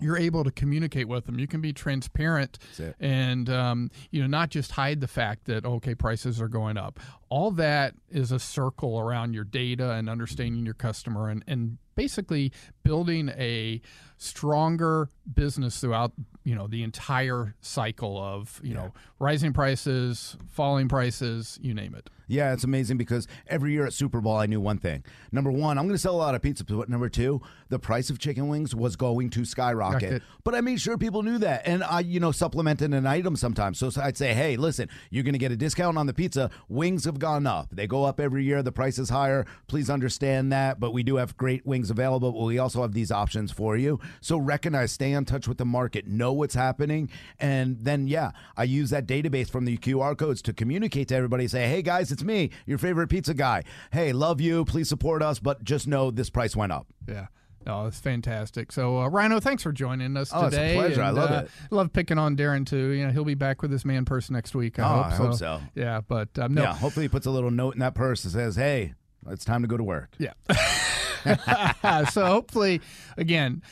[0.00, 1.38] you're able to communicate with them.
[1.38, 2.58] You can be transparent
[3.00, 7.00] and um, you know not just hide the fact that okay prices are going up.
[7.28, 12.52] All that is a circle around your data and understanding your customer and and basically
[12.84, 13.80] building a
[14.18, 16.12] stronger business throughout
[16.44, 22.08] you know the entire cycle of you know rising prices, falling prices, you name it.
[22.28, 25.04] Yeah, it's amazing because every year at Super Bowl, I knew one thing.
[25.30, 26.64] Number one, I'm going to sell a lot of pizza.
[26.64, 30.10] But number two, the price of chicken wings was going to skyrocket.
[30.10, 30.22] Rocket.
[30.42, 31.62] But I made sure people knew that.
[31.66, 33.78] And I, you know, supplemented an item sometimes.
[33.78, 36.50] So I'd say, hey, listen, you're going to get a discount on the pizza.
[36.68, 37.68] Wings have gone up.
[37.70, 38.62] They go up every year.
[38.62, 39.46] The price is higher.
[39.66, 40.80] Please understand that.
[40.80, 42.32] But we do have great wings available.
[42.32, 44.00] But we also have these options for you.
[44.20, 47.10] So recognize, stay in touch with the market, know what's happening.
[47.38, 51.48] And then, yeah, I use that database from the QR codes to communicate to everybody,
[51.48, 53.64] say, hey, guys, it's me, your favorite pizza guy.
[53.92, 54.64] Hey, love you.
[54.64, 55.38] Please support us.
[55.38, 56.86] But just know this price went up.
[57.08, 57.26] Yeah.
[57.66, 58.70] Oh, it's fantastic.
[58.70, 60.74] So, uh, Rhino, thanks for joining us Oh, it's a today.
[60.74, 61.02] pleasure.
[61.02, 61.50] I love uh, it.
[61.70, 62.90] Love picking on Darren too.
[62.90, 64.78] You know, he'll be back with his man purse next week.
[64.78, 65.06] I Oh, hope.
[65.06, 65.60] I hope so.
[65.74, 68.30] Yeah, but um, no, Yeah, hopefully he puts a little note in that purse that
[68.30, 68.94] says, hey,
[69.28, 70.12] it's time to go to work.
[70.18, 70.32] Yeah.
[72.10, 72.80] so hopefully,
[73.16, 73.62] again,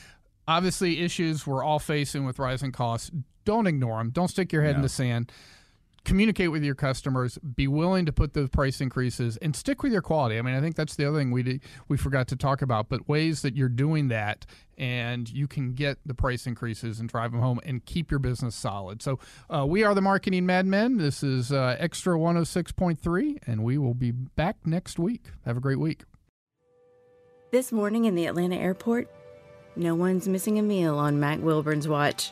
[0.47, 3.11] obviously issues we're all facing with rising costs.
[3.45, 4.09] Don't ignore them.
[4.09, 5.31] Don't stick your head in the sand.
[6.05, 7.37] Communicate with your customers.
[7.39, 10.37] Be willing to put the price increases and stick with your quality.
[10.37, 12.87] I mean, I think that's the other thing we did, we forgot to talk about.
[12.87, 14.45] But ways that you're doing that
[14.77, 18.55] and you can get the price increases and drive them home and keep your business
[18.55, 19.01] solid.
[19.01, 20.97] So uh, we are the Marketing Madmen.
[20.97, 25.31] This is uh, XTRA 106.3, and we will be back next week.
[25.45, 26.03] Have a great week.
[27.51, 29.09] This morning in the Atlanta airport,
[29.75, 32.31] no one's missing a meal on Mac Wilburn's watch.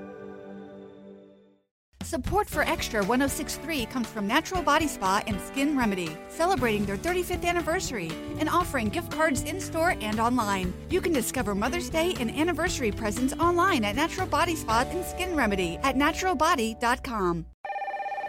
[2.03, 7.45] Support for XTRA 1063 comes from Natural Body Spa and Skin Remedy, celebrating their 35th
[7.45, 10.73] anniversary and offering gift cards in store and online.
[10.89, 15.35] You can discover Mother's Day and anniversary presents online at Natural Body Spa and Skin
[15.35, 17.45] Remedy at naturalbody.com.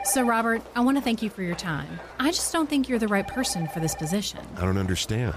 [0.04, 2.00] So, Robert, I want to thank you for your time.
[2.18, 4.40] I just don't think you're the right person for this position.
[4.56, 5.36] I don't understand.